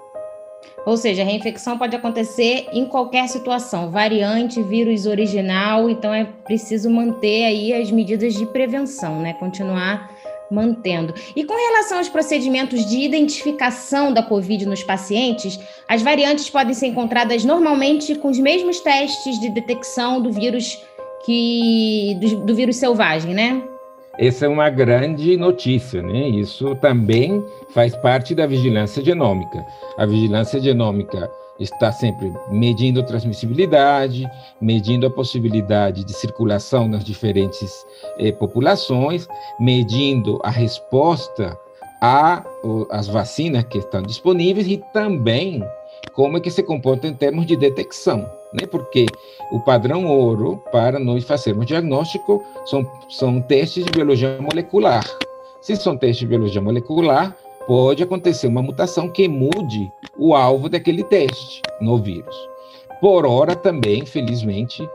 Ou 0.85 0.97
seja, 0.97 1.23
a 1.23 1.25
reinfecção 1.25 1.79
pode 1.79 1.95
acontecer 1.95 2.67
em 2.73 2.87
qualquer 2.87 3.29
situação, 3.29 3.91
variante, 3.91 4.63
vírus 4.63 5.07
original, 5.07 5.89
então 5.89 6.13
é 6.13 6.25
preciso 6.25 6.91
manter 6.91 7.45
aí 7.45 7.73
as 7.73 7.91
medidas 7.91 8.35
de 8.35 8.47
prevenção, 8.47 9.21
né? 9.21 9.35
Continuar 9.35 10.11
mantendo. 10.51 11.15
E 11.35 11.45
com 11.45 11.55
relação 11.55 11.99
aos 11.99 12.09
procedimentos 12.09 12.85
de 12.85 12.99
identificação 12.99 14.13
da 14.13 14.23
COVID 14.23 14.67
nos 14.67 14.83
pacientes, 14.83 15.59
as 15.89 16.03
variantes 16.03 16.51
podem 16.51 16.75
ser 16.75 16.89
encontradas 16.89 17.45
normalmente 17.45 18.15
com 18.17 18.29
os 18.29 18.39
mesmos 18.39 18.81
testes 18.81 19.41
de 19.41 19.49
detecção 19.49 20.21
do 20.21 20.31
vírus 20.31 20.83
que 21.25 22.19
do, 22.21 22.47
do 22.47 22.55
vírus 22.55 22.77
selvagem, 22.77 23.33
né? 23.33 23.63
Essa 24.19 24.45
é 24.45 24.49
uma 24.49 24.69
grande 24.69 25.37
notícia, 25.39 26.03
né? 26.03 26.29
Isso 26.29 26.75
também 26.77 27.43
faz 27.71 27.97
parte 27.97 28.35
da 28.35 28.47
vigilância 28.47 29.03
genômica. 29.03 29.65
A 29.97 30.05
vigilância 30.05 30.61
genômica 30.61 31.31
está 31.59 31.91
sempre 31.91 32.31
medindo 32.51 33.01
a 33.01 33.05
transmissibilidade, 33.05 34.29
medindo 34.61 35.07
a 35.07 35.11
possibilidade 35.11 36.05
de 36.05 36.13
circulação 36.13 36.89
nas 36.89 37.05
diferentes 37.05 37.87
eh, 38.19 38.33
populações, 38.33 39.27
medindo 39.59 40.39
a 40.43 40.51
resposta 40.51 41.57
às 42.91 43.07
vacinas 43.07 43.63
que 43.65 43.79
estão 43.79 44.03
disponíveis 44.03 44.67
e 44.67 44.83
também 44.93 45.65
como 46.13 46.37
é 46.37 46.41
que 46.41 46.51
se 46.51 46.63
comporta 46.63 47.07
em 47.07 47.15
termos 47.15 47.47
de 47.47 47.57
detecção 47.57 48.29
né? 48.53 48.67
Porque 48.67 49.07
o 49.51 49.61
padrão 49.61 50.07
ouro 50.07 50.63
para 50.71 50.99
nós 50.99 51.25
fazermos 51.25 51.67
diagnóstico 51.67 52.45
são, 52.67 52.89
são 53.09 53.41
testes 53.41 53.85
de 53.85 53.91
biologia 53.91 54.39
molecular. 54.41 55.05
Se 55.61 55.77
são 55.77 55.97
testes 55.97 56.19
de 56.19 56.27
biologia 56.27 56.61
molecular, 56.61 57.37
pode 57.67 58.03
acontecer 58.03 58.47
uma 58.47 58.63
mutação 58.63 59.09
que 59.09 59.29
mude 59.29 59.91
o 60.19 60.35
alvo 60.35 60.69
daquele 60.69 61.05
teste 61.05 61.63
no 61.81 61.99
vírus. 61.99 62.37
Por 63.01 63.25
hora 63.27 63.57
também, 63.57 64.05
felizmente, 64.05 64.89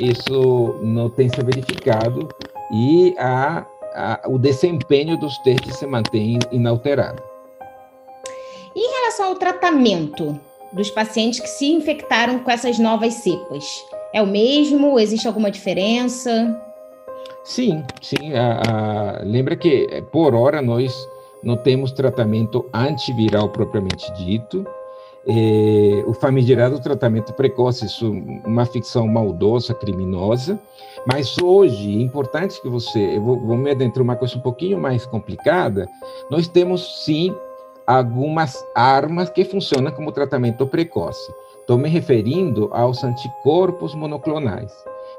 isso 0.00 0.76
não 0.82 1.10
tem 1.10 1.28
se 1.28 1.42
verificado 1.42 2.28
e 2.72 3.14
a, 3.18 3.66
a, 3.94 4.20
o 4.26 4.38
desempenho 4.38 5.18
dos 5.18 5.36
testes 5.38 5.76
se 5.76 5.86
mantém 5.86 6.38
inalterado. 6.50 7.22
Em 8.74 8.90
relação 9.00 9.26
ao 9.26 9.34
tratamento 9.34 10.40
dos 10.72 10.90
pacientes 10.90 11.40
que 11.40 11.48
se 11.48 11.72
infectaram 11.72 12.38
com 12.38 12.50
essas 12.50 12.78
novas 12.78 13.14
cepas, 13.14 13.64
é 14.12 14.22
o 14.22 14.26
mesmo? 14.26 14.98
Existe 14.98 15.26
alguma 15.26 15.50
diferença? 15.50 16.60
Sim, 17.44 17.82
sim. 18.00 18.34
A, 18.34 18.60
a, 18.60 19.22
lembra 19.24 19.56
que 19.56 20.02
por 20.12 20.34
hora 20.34 20.62
nós 20.62 20.94
não 21.42 21.56
temos 21.56 21.92
tratamento 21.92 22.64
antiviral 22.72 23.48
propriamente 23.48 24.12
dito. 24.12 24.64
É, 25.24 26.02
o 26.06 26.12
famigerado 26.12 26.80
tratamento 26.80 27.32
precoce, 27.32 27.86
isso 27.86 28.10
uma 28.44 28.66
ficção 28.66 29.06
maldosa, 29.06 29.72
criminosa, 29.72 30.60
mas 31.06 31.38
hoje, 31.38 31.96
é 31.96 32.02
importante 32.02 32.60
que 32.60 32.68
você, 32.68 33.16
eu 33.16 33.22
vou, 33.22 33.38
vou 33.38 33.56
me 33.56 33.70
adentrar 33.70 34.02
uma 34.02 34.16
coisa 34.16 34.36
um 34.36 34.40
pouquinho 34.40 34.80
mais 34.80 35.06
complicada, 35.06 35.88
nós 36.28 36.48
temos 36.48 37.04
sim 37.04 37.32
algumas 37.86 38.64
armas 38.74 39.30
que 39.30 39.44
funcionam 39.44 39.92
como 39.92 40.12
tratamento 40.12 40.66
precoce. 40.66 41.32
Estou 41.60 41.78
me 41.78 41.88
referindo 41.88 42.68
aos 42.72 43.04
anticorpos 43.04 43.94
monoclonais. 43.94 44.72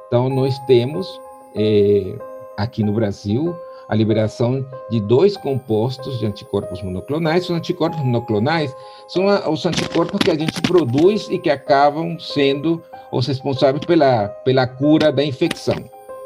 Então, 0.07 0.29
nós 0.29 0.57
temos 0.67 1.07
é, 1.55 2.15
aqui 2.57 2.83
no 2.83 2.93
Brasil 2.93 3.55
a 3.87 3.95
liberação 3.95 4.65
de 4.89 4.99
dois 4.99 5.37
compostos 5.37 6.19
de 6.19 6.25
anticorpos 6.25 6.81
monoclonais. 6.81 7.45
Os 7.45 7.51
anticorpos 7.51 7.99
monoclonais 7.99 8.75
são 9.07 9.25
os 9.51 9.65
anticorpos 9.65 10.19
que 10.19 10.31
a 10.31 10.35
gente 10.35 10.61
produz 10.61 11.27
e 11.29 11.37
que 11.37 11.49
acabam 11.49 12.17
sendo 12.19 12.81
os 13.11 13.27
responsáveis 13.27 13.85
pela, 13.85 14.27
pela 14.27 14.65
cura 14.65 15.11
da 15.11 15.23
infecção. 15.23 15.75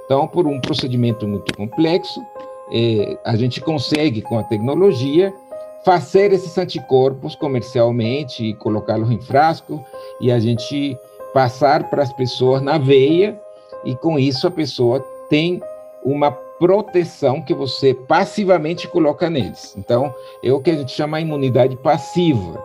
Então, 0.05 0.27
por 0.27 0.47
um 0.47 0.61
procedimento 0.61 1.27
muito 1.27 1.53
complexo, 1.55 2.21
é, 2.71 3.17
a 3.25 3.35
gente 3.35 3.59
consegue, 3.59 4.21
com 4.21 4.39
a 4.39 4.43
tecnologia, 4.43 5.33
fazer 5.87 6.33
esses 6.33 6.57
anticorpos 6.57 7.33
comercialmente 7.33 8.43
e 8.43 8.53
colocá-los 8.53 9.09
em 9.09 9.21
frasco 9.21 9.81
e 10.19 10.29
a 10.29 10.37
gente 10.37 10.97
passar 11.33 11.89
para 11.89 12.03
as 12.03 12.11
pessoas 12.11 12.61
na 12.61 12.77
veia 12.77 13.39
e 13.85 13.95
com 13.95 14.19
isso 14.19 14.45
a 14.45 14.51
pessoa 14.51 14.99
tem 15.29 15.61
uma 16.03 16.29
proteção 16.29 17.41
que 17.41 17.53
você 17.53 17.93
passivamente 17.93 18.85
coloca 18.89 19.29
neles. 19.29 19.77
Então, 19.77 20.13
é 20.43 20.51
o 20.51 20.59
que 20.59 20.71
a 20.71 20.75
gente 20.75 20.91
chama 20.91 21.19
de 21.19 21.25
imunidade 21.25 21.77
passiva. 21.77 22.61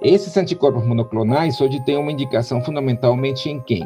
Esses 0.00 0.36
anticorpos 0.36 0.86
monoclonais 0.86 1.60
hoje 1.60 1.84
têm 1.84 1.96
uma 1.96 2.12
indicação 2.12 2.62
fundamentalmente 2.62 3.50
em 3.50 3.58
quem? 3.58 3.84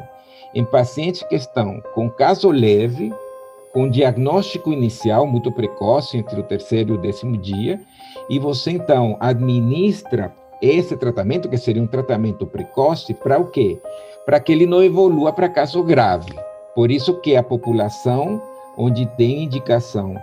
Em 0.54 0.62
pacientes 0.62 1.22
que 1.22 1.36
estão 1.36 1.82
com 1.94 2.10
caso 2.10 2.50
leve, 2.50 3.14
com 3.74 3.90
diagnóstico 3.90 4.72
inicial 4.72 5.26
muito 5.26 5.50
precoce, 5.50 6.16
entre 6.16 6.38
o 6.38 6.44
terceiro 6.44 6.94
e 6.94 6.96
o 6.96 7.00
décimo 7.00 7.36
dia, 7.36 7.80
e 8.30 8.38
você 8.38 8.70
então 8.70 9.16
administra 9.18 10.32
esse 10.62 10.96
tratamento, 10.96 11.48
que 11.48 11.58
seria 11.58 11.82
um 11.82 11.86
tratamento 11.86 12.46
precoce, 12.46 13.12
para 13.12 13.38
o 13.38 13.48
quê? 13.48 13.78
Para 14.24 14.38
que 14.38 14.52
ele 14.52 14.64
não 14.64 14.82
evolua 14.82 15.32
para 15.32 15.48
caso 15.48 15.82
grave. 15.82 16.32
Por 16.74 16.90
isso 16.90 17.20
que 17.20 17.36
a 17.36 17.42
população 17.42 18.40
onde 18.78 19.06
tem 19.16 19.42
indicação 19.42 20.16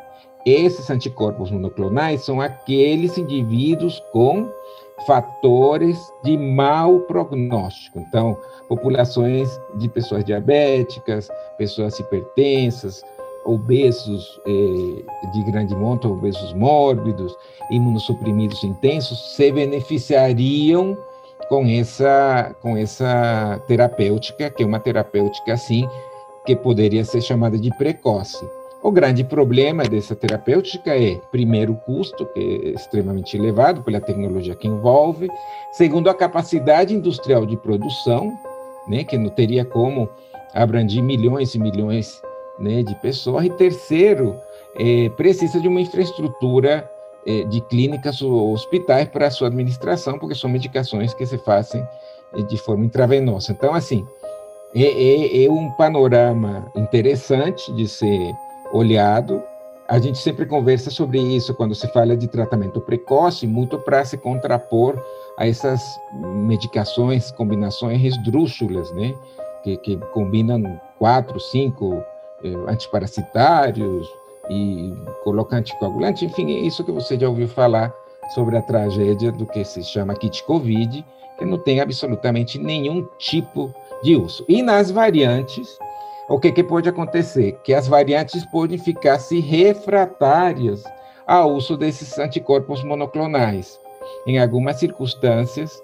esses 0.45 0.89
anticorpos 0.89 1.51
monoclonais 1.51 2.23
são 2.23 2.41
aqueles 2.41 3.17
indivíduos 3.17 4.01
com 4.11 4.49
fatores 5.05 5.99
de 6.23 6.37
mau 6.37 7.01
prognóstico. 7.01 7.99
Então, 7.99 8.37
populações 8.67 9.59
de 9.75 9.89
pessoas 9.89 10.23
diabéticas, 10.23 11.29
pessoas 11.57 11.99
hipertensas, 11.99 13.03
obesos 13.45 14.39
eh, 14.45 15.31
de 15.31 15.43
grande 15.51 15.75
monta, 15.75 16.07
obesos 16.07 16.53
mórbidos, 16.53 17.35
imunossuprimidos 17.71 18.63
intensos, 18.63 19.35
se 19.35 19.51
beneficiariam 19.51 20.97
com 21.49 21.65
essa, 21.65 22.55
com 22.61 22.77
essa 22.77 23.61
terapêutica, 23.67 24.49
que 24.49 24.63
é 24.63 24.65
uma 24.65 24.79
terapêutica, 24.79 25.53
assim, 25.53 25.87
que 26.45 26.55
poderia 26.55 27.03
ser 27.03 27.21
chamada 27.21 27.57
de 27.57 27.69
precoce. 27.77 28.47
O 28.83 28.91
grande 28.91 29.23
problema 29.23 29.83
dessa 29.83 30.15
terapêutica 30.15 30.97
é, 30.97 31.15
primeiro, 31.31 31.73
o 31.73 31.77
custo, 31.77 32.25
que 32.25 32.39
é 32.39 32.69
extremamente 32.69 33.37
elevado 33.37 33.83
pela 33.83 34.01
tecnologia 34.01 34.55
que 34.55 34.67
envolve, 34.67 35.29
segundo, 35.71 36.09
a 36.09 36.15
capacidade 36.15 36.93
industrial 36.93 37.45
de 37.45 37.55
produção, 37.57 38.33
né, 38.87 39.03
que 39.03 39.17
não 39.17 39.29
teria 39.29 39.63
como 39.63 40.09
abranger 40.53 41.03
milhões 41.03 41.53
e 41.53 41.59
milhões 41.59 42.21
né, 42.61 42.83
de 42.83 42.95
pessoas, 42.95 43.45
e 43.45 43.49
terceiro, 43.49 44.35
é, 44.75 45.09
precisa 45.09 45.59
de 45.59 45.67
uma 45.67 45.81
infraestrutura 45.81 46.89
é, 47.25 47.43
de 47.43 47.61
clínicas 47.61 48.21
ou 48.21 48.53
hospitais 48.53 49.07
para 49.09 49.27
a 49.27 49.31
sua 49.31 49.47
administração, 49.47 50.17
porque 50.17 50.35
são 50.35 50.49
medicações 50.49 51.13
que 51.13 51.25
se 51.25 51.37
fazem 51.39 51.85
é, 52.33 52.41
de 52.41 52.57
forma 52.57 52.85
intravenosa. 52.85 53.51
Então, 53.51 53.73
assim, 53.73 54.05
é, 54.73 54.83
é, 54.83 55.45
é 55.45 55.51
um 55.51 55.69
panorama 55.71 56.71
interessante 56.75 57.71
de 57.73 57.87
ser 57.87 58.33
olhado. 58.71 59.43
A 59.87 59.99
gente 59.99 60.17
sempre 60.17 60.45
conversa 60.45 60.89
sobre 60.89 61.19
isso 61.19 61.53
quando 61.53 61.75
se 61.75 61.87
fala 61.89 62.15
de 62.15 62.27
tratamento 62.27 62.79
precoce, 62.79 63.45
muito 63.45 63.77
para 63.77 64.05
se 64.05 64.17
contrapor 64.17 64.97
a 65.37 65.45
essas 65.45 65.81
medicações, 66.13 67.31
combinações 67.31 68.01
esdrúxulas, 68.01 68.91
né? 68.93 69.13
Que, 69.63 69.77
que 69.77 69.97
combinam 70.13 70.79
quatro, 70.97 71.39
cinco 71.39 72.01
antiparasitários 72.67 74.07
e 74.49 74.93
colocam 75.23 75.59
anticoagulante, 75.59 76.25
enfim, 76.25 76.51
é 76.51 76.59
isso 76.59 76.83
que 76.83 76.91
você 76.91 77.17
já 77.17 77.29
ouviu 77.29 77.47
falar 77.47 77.93
sobre 78.33 78.57
a 78.57 78.61
tragédia 78.61 79.31
do 79.31 79.45
que 79.45 79.63
se 79.63 79.83
chama 79.83 80.15
kit 80.15 80.43
COVID, 80.43 81.05
que 81.37 81.45
não 81.45 81.57
tem 81.57 81.79
absolutamente 81.79 82.57
nenhum 82.57 83.07
tipo 83.17 83.73
de 84.03 84.15
uso. 84.15 84.45
E 84.47 84.61
nas 84.61 84.91
variantes, 84.91 85.77
o 86.29 86.39
que, 86.39 86.51
que 86.51 86.63
pode 86.63 86.87
acontecer? 86.87 87.59
Que 87.63 87.73
as 87.73 87.87
variantes 87.87 88.45
podem 88.45 88.77
ficar 88.77 89.19
se 89.19 89.39
refratárias 89.39 90.83
ao 91.27 91.51
uso 91.53 91.77
desses 91.77 92.17
anticorpos 92.17 92.83
monoclonais. 92.83 93.79
Em 94.25 94.39
algumas 94.39 94.77
circunstâncias, 94.77 95.81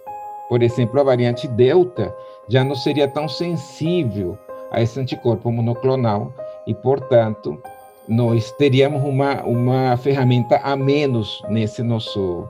por 0.50 0.64
exemplo, 0.64 1.00
a 1.00 1.04
variante 1.04 1.48
Delta 1.48 2.16
já 2.48 2.64
não 2.64 2.76
seria 2.76 3.08
tão 3.08 3.28
sensível 3.28 4.38
a 4.72 4.82
esse 4.82 5.00
anticorpo 5.00 5.52
monoclonal 5.52 6.34
e, 6.68 6.74
portanto, 6.76 7.60
nós 8.08 8.52
teríamos 8.52 9.04
uma, 9.04 9.44
uma 9.44 9.98
ferramenta 9.98 10.58
a 10.58 10.76
menos 10.76 11.42
nesse 11.50 11.82
nosso 11.82 12.48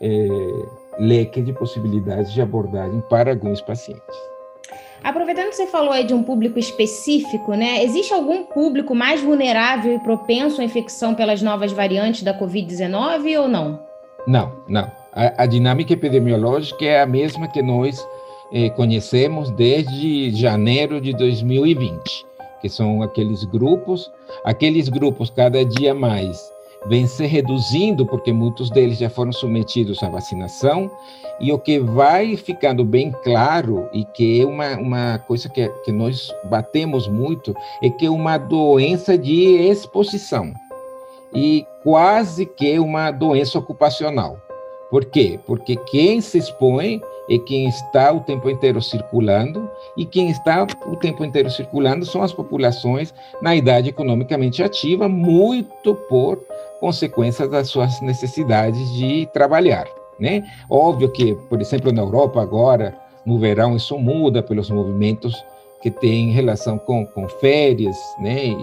é, 0.00 0.28
leque 0.98 1.42
de 1.42 1.52
possibilidades 1.52 2.32
de 2.32 2.40
abordagem 2.40 3.02
para 3.08 3.30
alguns 3.30 3.60
pacientes. 3.60 4.34
Aproveitando 5.02 5.50
que 5.50 5.56
você 5.56 5.66
falou 5.66 5.92
aí 5.92 6.04
de 6.04 6.14
um 6.14 6.22
público 6.22 6.58
específico, 6.58 7.52
né? 7.52 7.84
Existe 7.84 8.14
algum 8.14 8.44
público 8.44 8.94
mais 8.94 9.20
vulnerável 9.20 9.94
e 9.94 9.98
propenso 9.98 10.62
à 10.62 10.64
infecção 10.64 11.14
pelas 11.14 11.42
novas 11.42 11.72
variantes 11.72 12.22
da 12.22 12.32
Covid-19 12.38 13.38
ou 13.38 13.46
não? 13.46 13.80
Não, 14.26 14.52
não. 14.66 14.90
A, 15.12 15.42
a, 15.42 15.46
dinâmica 15.46 15.92
epidemiológica 15.92 16.86
é 16.86 17.02
a 17.02 17.06
mesma 17.06 17.46
que 17.46 17.60
nós 17.60 18.04
eh, 18.50 18.70
conhecemos 18.70 19.50
desde 19.50 20.30
janeiro 20.30 20.98
de 21.00 21.12
2020, 21.12 22.26
que 22.64 22.68
são 22.70 23.02
aqueles 23.02 23.44
grupos, 23.44 24.10
aqueles 24.42 24.88
grupos 24.88 25.28
cada 25.28 25.62
dia 25.62 25.92
mais 25.92 26.50
vem 26.86 27.06
se 27.06 27.26
reduzindo, 27.26 28.06
porque 28.06 28.32
muitos 28.32 28.70
deles 28.70 28.96
já 28.96 29.10
foram 29.10 29.32
submetidos 29.32 30.02
à 30.02 30.08
vacinação, 30.08 30.90
e 31.38 31.52
o 31.52 31.58
que 31.58 31.78
vai 31.78 32.38
ficando 32.38 32.82
bem 32.82 33.12
claro, 33.22 33.86
e 33.92 34.02
que 34.02 34.40
é 34.40 34.46
uma, 34.46 34.78
uma 34.78 35.18
coisa 35.18 35.46
que, 35.50 35.68
que 35.84 35.92
nós 35.92 36.34
batemos 36.44 37.06
muito, 37.06 37.54
é 37.82 37.90
que 37.90 38.06
é 38.06 38.10
uma 38.10 38.38
doença 38.38 39.18
de 39.18 39.56
exposição, 39.58 40.50
e 41.34 41.66
quase 41.82 42.46
que 42.46 42.78
uma 42.78 43.10
doença 43.10 43.58
ocupacional. 43.58 44.38
Por 44.90 45.04
quê? 45.04 45.38
Porque 45.46 45.76
quem 45.76 46.22
se 46.22 46.38
expõe 46.38 47.02
é 47.28 47.38
quem 47.38 47.68
está 47.68 48.10
o 48.10 48.20
tempo 48.20 48.48
inteiro 48.48 48.80
circulando, 48.80 49.68
e 49.96 50.04
quem 50.04 50.30
está 50.30 50.66
o 50.86 50.96
tempo 50.96 51.24
inteiro 51.24 51.50
circulando 51.50 52.04
são 52.04 52.22
as 52.22 52.32
populações 52.32 53.14
na 53.40 53.54
idade 53.54 53.90
economicamente 53.90 54.62
ativa, 54.62 55.08
muito 55.08 55.94
por 56.08 56.38
consequência 56.80 57.48
das 57.48 57.68
suas 57.68 58.00
necessidades 58.00 58.92
de 58.94 59.26
trabalhar. 59.32 59.86
Né? 60.18 60.44
Óbvio 60.68 61.10
que, 61.10 61.34
por 61.48 61.60
exemplo, 61.60 61.92
na 61.92 62.02
Europa 62.02 62.40
agora, 62.40 62.96
no 63.24 63.38
verão, 63.38 63.76
isso 63.76 63.98
muda 63.98 64.42
pelos 64.42 64.70
movimentos 64.70 65.34
que 65.84 65.90
tem 65.90 66.30
relação 66.30 66.78
com, 66.78 67.04
com 67.04 67.28
férias, 67.28 67.96
né, 68.18 68.46
e, 68.46 68.54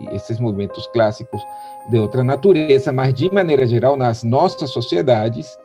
e 0.00 0.14
esses 0.14 0.38
movimentos 0.38 0.86
clássicos 0.92 1.42
de 1.90 1.98
outra 1.98 2.22
natureza, 2.22 2.92
mas 2.92 3.12
de 3.14 3.32
maneira 3.34 3.66
geral, 3.66 3.96
nas 3.96 4.22
nossas 4.22 4.70
sociedades, 4.70 5.58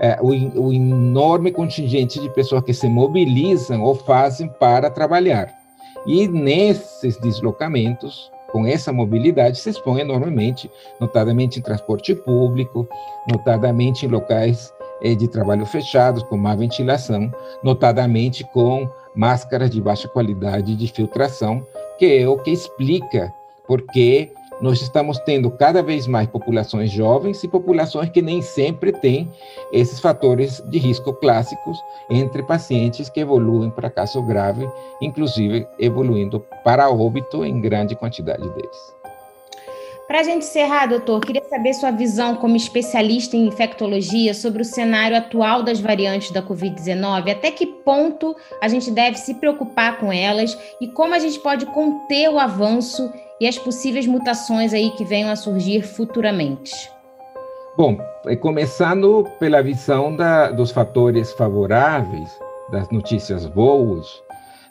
é, 0.00 0.18
o, 0.20 0.28
o, 0.60 0.72
enorme 0.72 1.50
contingente 1.50 2.20
de 2.20 2.30
pessoas 2.30 2.62
que 2.62 2.72
se 2.72 2.88
mobilizam 2.88 3.82
ou 3.82 3.94
fazem 3.94 4.48
para 4.48 4.90
trabalhar. 4.90 5.52
E 6.06 6.28
nesses 6.28 7.16
deslocamentos, 7.18 8.30
com 8.52 8.66
essa 8.66 8.92
mobilidade, 8.92 9.58
se 9.58 9.70
expõe 9.70 10.00
enormemente, 10.00 10.70
notadamente 11.00 11.58
em 11.58 11.62
transporte 11.62 12.14
público, 12.14 12.88
notadamente 13.30 14.06
em 14.06 14.08
locais 14.08 14.72
eh, 15.02 15.14
de 15.14 15.28
trabalho 15.28 15.66
fechados, 15.66 16.22
com 16.22 16.36
má 16.36 16.54
ventilação, 16.54 17.30
notadamente 17.62 18.44
com 18.52 18.88
máscaras 19.14 19.70
de 19.70 19.80
baixa 19.80 20.08
qualidade 20.08 20.76
de 20.76 20.88
filtração, 20.88 21.66
que 21.98 22.18
é 22.18 22.28
o 22.28 22.38
que 22.38 22.50
explica 22.52 23.32
porque 23.68 24.32
nós 24.60 24.80
estamos 24.82 25.18
tendo 25.20 25.50
cada 25.50 25.82
vez 25.82 26.06
mais 26.06 26.28
populações 26.28 26.90
jovens 26.90 27.42
e 27.44 27.48
populações 27.48 28.10
que 28.10 28.22
nem 28.22 28.42
sempre 28.42 28.92
têm 28.92 29.30
esses 29.72 30.00
fatores 30.00 30.62
de 30.66 30.78
risco 30.78 31.12
clássicos 31.12 31.78
entre 32.10 32.42
pacientes 32.42 33.08
que 33.08 33.20
evoluem 33.20 33.70
para 33.70 33.90
caso 33.90 34.22
grave, 34.22 34.68
inclusive 35.00 35.66
evoluindo 35.78 36.44
para 36.64 36.90
óbito 36.90 37.44
em 37.44 37.60
grande 37.60 37.94
quantidade 37.94 38.48
deles. 38.50 38.98
Para 40.08 40.20
a 40.20 40.22
gente 40.22 40.46
encerrar, 40.46 40.86
doutor, 40.86 41.20
queria 41.20 41.44
saber 41.44 41.74
sua 41.74 41.90
visão 41.90 42.34
como 42.36 42.56
especialista 42.56 43.36
em 43.36 43.46
infectologia 43.46 44.32
sobre 44.32 44.62
o 44.62 44.64
cenário 44.64 45.14
atual 45.14 45.62
das 45.62 45.80
variantes 45.80 46.30
da 46.30 46.42
Covid-19, 46.42 47.30
até 47.30 47.50
que 47.50 47.66
ponto 47.66 48.34
a 48.58 48.68
gente 48.68 48.90
deve 48.90 49.18
se 49.18 49.34
preocupar 49.34 49.98
com 49.98 50.10
elas 50.10 50.56
e 50.80 50.88
como 50.88 51.14
a 51.14 51.18
gente 51.18 51.38
pode 51.40 51.66
conter 51.66 52.30
o 52.30 52.38
avanço 52.38 53.12
e 53.40 53.46
as 53.46 53.58
possíveis 53.58 54.06
mutações 54.06 54.72
aí 54.72 54.90
que 54.90 55.04
venham 55.04 55.30
a 55.30 55.36
surgir 55.36 55.82
futuramente. 55.82 56.72
Bom, 57.76 57.96
começando 58.40 59.24
pela 59.38 59.62
visão 59.62 60.14
da, 60.14 60.50
dos 60.50 60.70
fatores 60.70 61.32
favoráveis, 61.32 62.28
das 62.70 62.88
notícias 62.90 63.46
boas, 63.46 64.22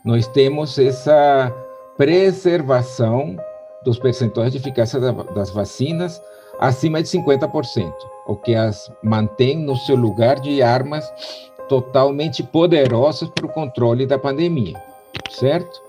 nós 0.03 0.27
temos 0.27 0.77
essa 0.77 1.51
preservação 1.95 3.35
dos 3.83 3.97
percentuais 3.97 4.51
de 4.51 4.57
eficácia 4.57 4.99
das 4.99 5.49
vacinas 5.49 6.21
acima 6.59 7.01
de 7.01 7.09
50%, 7.09 7.93
o 8.27 8.35
que 8.35 8.55
as 8.55 8.91
mantém 9.01 9.57
no 9.57 9.75
seu 9.75 9.95
lugar 9.95 10.39
de 10.39 10.61
armas 10.61 11.09
totalmente 11.69 12.43
poderosas 12.43 13.29
para 13.29 13.45
o 13.45 13.49
controle 13.49 14.05
da 14.05 14.17
pandemia, 14.17 14.81
certo? 15.29 15.86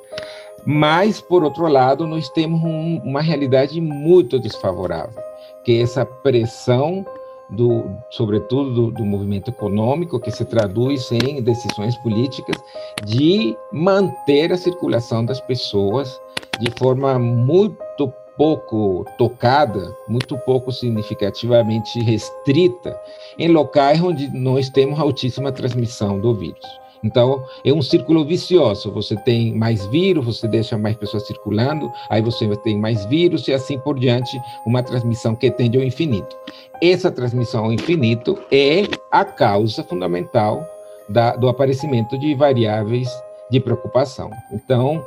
Mas, 0.70 1.18
por 1.18 1.42
outro 1.42 1.66
lado, 1.66 2.06
nós 2.06 2.28
temos 2.28 2.62
um, 2.62 2.98
uma 2.98 3.22
realidade 3.22 3.80
muito 3.80 4.38
desfavorável, 4.38 5.18
que 5.64 5.72
é 5.72 5.80
essa 5.80 6.04
pressão 6.04 7.06
do, 7.48 7.86
sobretudo 8.10 8.74
do, 8.74 8.90
do, 8.90 9.02
movimento 9.02 9.48
econômico, 9.48 10.20
que 10.20 10.30
se 10.30 10.44
traduz 10.44 11.10
em 11.10 11.40
decisões 11.40 11.96
políticas 12.02 12.54
de 13.02 13.56
manter 13.72 14.52
a 14.52 14.58
circulação 14.58 15.24
das 15.24 15.40
pessoas 15.40 16.20
de 16.60 16.70
forma 16.78 17.18
muito 17.18 18.12
pouco 18.36 19.06
tocada, 19.16 19.96
muito 20.06 20.36
pouco 20.36 20.70
significativamente 20.70 21.98
restrita, 22.02 22.94
em 23.38 23.48
locais 23.48 24.02
onde 24.02 24.28
nós 24.36 24.68
temos 24.68 25.00
altíssima 25.00 25.50
transmissão 25.50 26.20
do 26.20 26.34
vírus. 26.34 26.78
Então, 27.02 27.42
é 27.64 27.72
um 27.72 27.82
círculo 27.82 28.24
vicioso. 28.24 28.90
Você 28.92 29.16
tem 29.16 29.54
mais 29.54 29.86
vírus, 29.86 30.24
você 30.24 30.48
deixa 30.48 30.76
mais 30.76 30.96
pessoas 30.96 31.26
circulando, 31.26 31.90
aí 32.10 32.20
você 32.20 32.48
tem 32.56 32.78
mais 32.78 33.04
vírus 33.06 33.46
e 33.48 33.52
assim 33.52 33.78
por 33.78 33.98
diante, 33.98 34.40
uma 34.66 34.82
transmissão 34.82 35.34
que 35.34 35.50
tende 35.50 35.78
ao 35.78 35.84
infinito. 35.84 36.36
Essa 36.82 37.10
transmissão 37.10 37.66
ao 37.66 37.72
infinito 37.72 38.38
é 38.50 38.82
a 39.10 39.24
causa 39.24 39.82
fundamental 39.84 40.64
da, 41.08 41.34
do 41.36 41.48
aparecimento 41.48 42.18
de 42.18 42.34
variáveis 42.34 43.08
de 43.50 43.60
preocupação. 43.60 44.30
Então, 44.52 45.04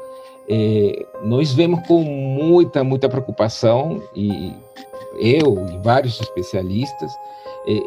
é, 0.50 1.06
nós 1.24 1.54
vemos 1.54 1.86
com 1.88 2.04
muita, 2.04 2.84
muita 2.84 3.08
preocupação, 3.08 4.02
e 4.16 4.54
eu 5.20 5.68
e 5.70 5.78
vários 5.84 6.20
especialistas, 6.20 7.12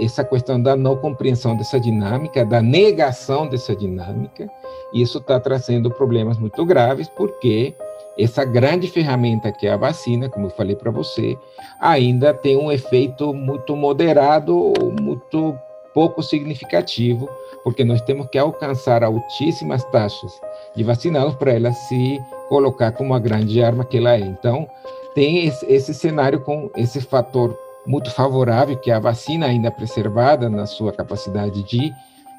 essa 0.00 0.24
questão 0.24 0.60
da 0.60 0.76
não 0.76 0.96
compreensão 0.96 1.56
dessa 1.56 1.80
dinâmica, 1.80 2.44
da 2.44 2.62
negação 2.62 3.48
dessa 3.48 3.74
dinâmica, 3.74 4.48
isso 4.92 5.18
está 5.18 5.40
trazendo 5.40 5.90
problemas 5.90 6.38
muito 6.38 6.64
graves, 6.64 7.08
porque 7.08 7.74
essa 8.18 8.44
grande 8.44 8.88
ferramenta 8.88 9.50
que 9.50 9.66
é 9.66 9.72
a 9.72 9.76
vacina, 9.76 10.28
como 10.28 10.46
eu 10.46 10.50
falei 10.50 10.76
para 10.76 10.90
você, 10.90 11.36
ainda 11.80 12.32
tem 12.32 12.56
um 12.56 12.70
efeito 12.70 13.34
muito 13.34 13.74
moderado 13.74 14.72
muito 15.00 15.58
pouco 15.92 16.22
significativo, 16.22 17.28
porque 17.62 17.84
nós 17.84 18.00
temos 18.02 18.26
que 18.26 18.36
alcançar 18.36 19.04
altíssimas 19.04 19.84
taxas 19.84 20.32
de 20.74 20.82
vacinados 20.82 21.36
para 21.36 21.52
ela 21.52 21.72
se 21.72 22.20
colocar 22.48 22.92
como 22.92 23.10
uma 23.10 23.20
grande 23.20 23.62
arma 23.62 23.84
que 23.84 23.98
ela 23.98 24.14
é. 24.14 24.20
Então, 24.20 24.68
tem 25.14 25.46
esse, 25.46 25.64
esse 25.72 25.94
cenário 25.94 26.40
com 26.40 26.68
esse 26.76 27.00
fator 27.00 27.56
muito 27.86 28.10
favorável, 28.10 28.76
que 28.76 28.90
é 28.90 28.94
a 28.94 29.00
vacina 29.00 29.46
ainda 29.46 29.70
preservada 29.70 30.48
na 30.48 30.66
sua 30.66 30.92
capacidade 30.92 31.62
de 31.64 31.92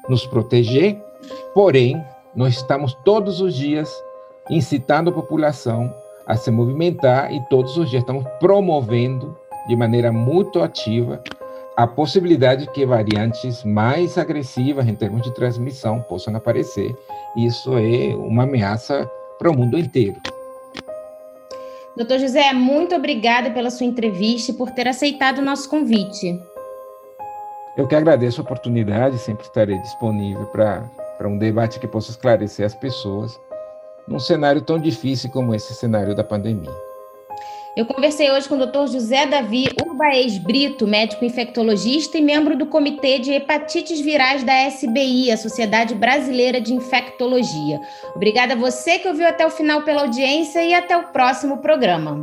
nos 0.08 0.26
proteger, 0.26 1.00
porém, 1.54 2.02
nós 2.34 2.54
estamos 2.54 2.94
todos 3.04 3.40
os 3.40 3.54
dias 3.54 3.90
incitando 4.50 5.10
a 5.10 5.12
população 5.12 5.92
a 6.26 6.36
se 6.36 6.50
movimentar 6.50 7.32
e 7.32 7.40
todos 7.48 7.76
os 7.76 7.88
dias 7.88 8.02
estamos 8.02 8.24
promovendo 8.40 9.36
de 9.68 9.76
maneira 9.76 10.12
muito 10.12 10.60
ativa 10.60 11.22
a 11.76 11.86
possibilidade 11.86 12.62
de 12.62 12.72
que 12.72 12.86
variantes 12.86 13.62
mais 13.62 14.16
agressivas 14.16 14.88
em 14.88 14.94
termos 14.94 15.22
de 15.22 15.34
transmissão 15.34 16.00
possam 16.00 16.34
aparecer. 16.34 16.96
Isso 17.36 17.76
é 17.76 18.14
uma 18.16 18.44
ameaça 18.44 19.08
para 19.38 19.50
o 19.50 19.56
mundo 19.56 19.78
inteiro. 19.78 20.16
Doutor 21.96 22.18
José, 22.18 22.52
muito 22.52 22.94
obrigada 22.94 23.50
pela 23.50 23.70
sua 23.70 23.86
entrevista 23.86 24.52
e 24.52 24.54
por 24.54 24.70
ter 24.70 24.86
aceitado 24.86 25.38
o 25.38 25.42
nosso 25.42 25.66
convite. 25.70 26.38
Eu 27.74 27.88
que 27.88 27.94
agradeço 27.94 28.40
a 28.40 28.44
oportunidade, 28.44 29.18
sempre 29.18 29.44
estarei 29.44 29.78
disponível 29.78 30.46
para 30.46 30.90
um 31.26 31.38
debate 31.38 31.80
que 31.80 31.88
possa 31.88 32.10
esclarecer 32.10 32.66
as 32.66 32.74
pessoas 32.74 33.40
num 34.06 34.18
cenário 34.18 34.60
tão 34.60 34.78
difícil 34.78 35.30
como 35.30 35.54
esse 35.54 35.74
cenário 35.74 36.14
da 36.14 36.22
pandemia. 36.22 36.85
Eu 37.76 37.84
conversei 37.84 38.30
hoje 38.30 38.48
com 38.48 38.54
o 38.54 38.66
Dr. 38.66 38.90
José 38.90 39.26
Davi 39.26 39.68
Urbaez 39.86 40.38
Brito, 40.38 40.86
médico 40.86 41.26
infectologista 41.26 42.16
e 42.16 42.22
membro 42.22 42.56
do 42.56 42.64
Comitê 42.64 43.18
de 43.18 43.32
Hepatites 43.32 44.00
Virais 44.00 44.42
da 44.42 44.66
SBI, 44.66 45.30
a 45.30 45.36
Sociedade 45.36 45.94
Brasileira 45.94 46.58
de 46.58 46.72
Infectologia. 46.72 47.78
Obrigada 48.14 48.54
a 48.54 48.56
você 48.56 48.98
que 48.98 49.06
ouviu 49.06 49.28
até 49.28 49.46
o 49.46 49.50
final 49.50 49.82
pela 49.82 50.00
audiência 50.00 50.64
e 50.64 50.72
até 50.72 50.96
o 50.96 51.08
próximo 51.08 51.58
programa. 51.58 52.18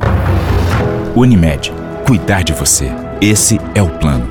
Unimed, 1.14 1.70
cuidar 2.04 2.42
de 2.42 2.52
você. 2.52 2.86
Esse 3.20 3.60
é 3.76 3.82
o 3.82 3.96
plano. 4.00 4.23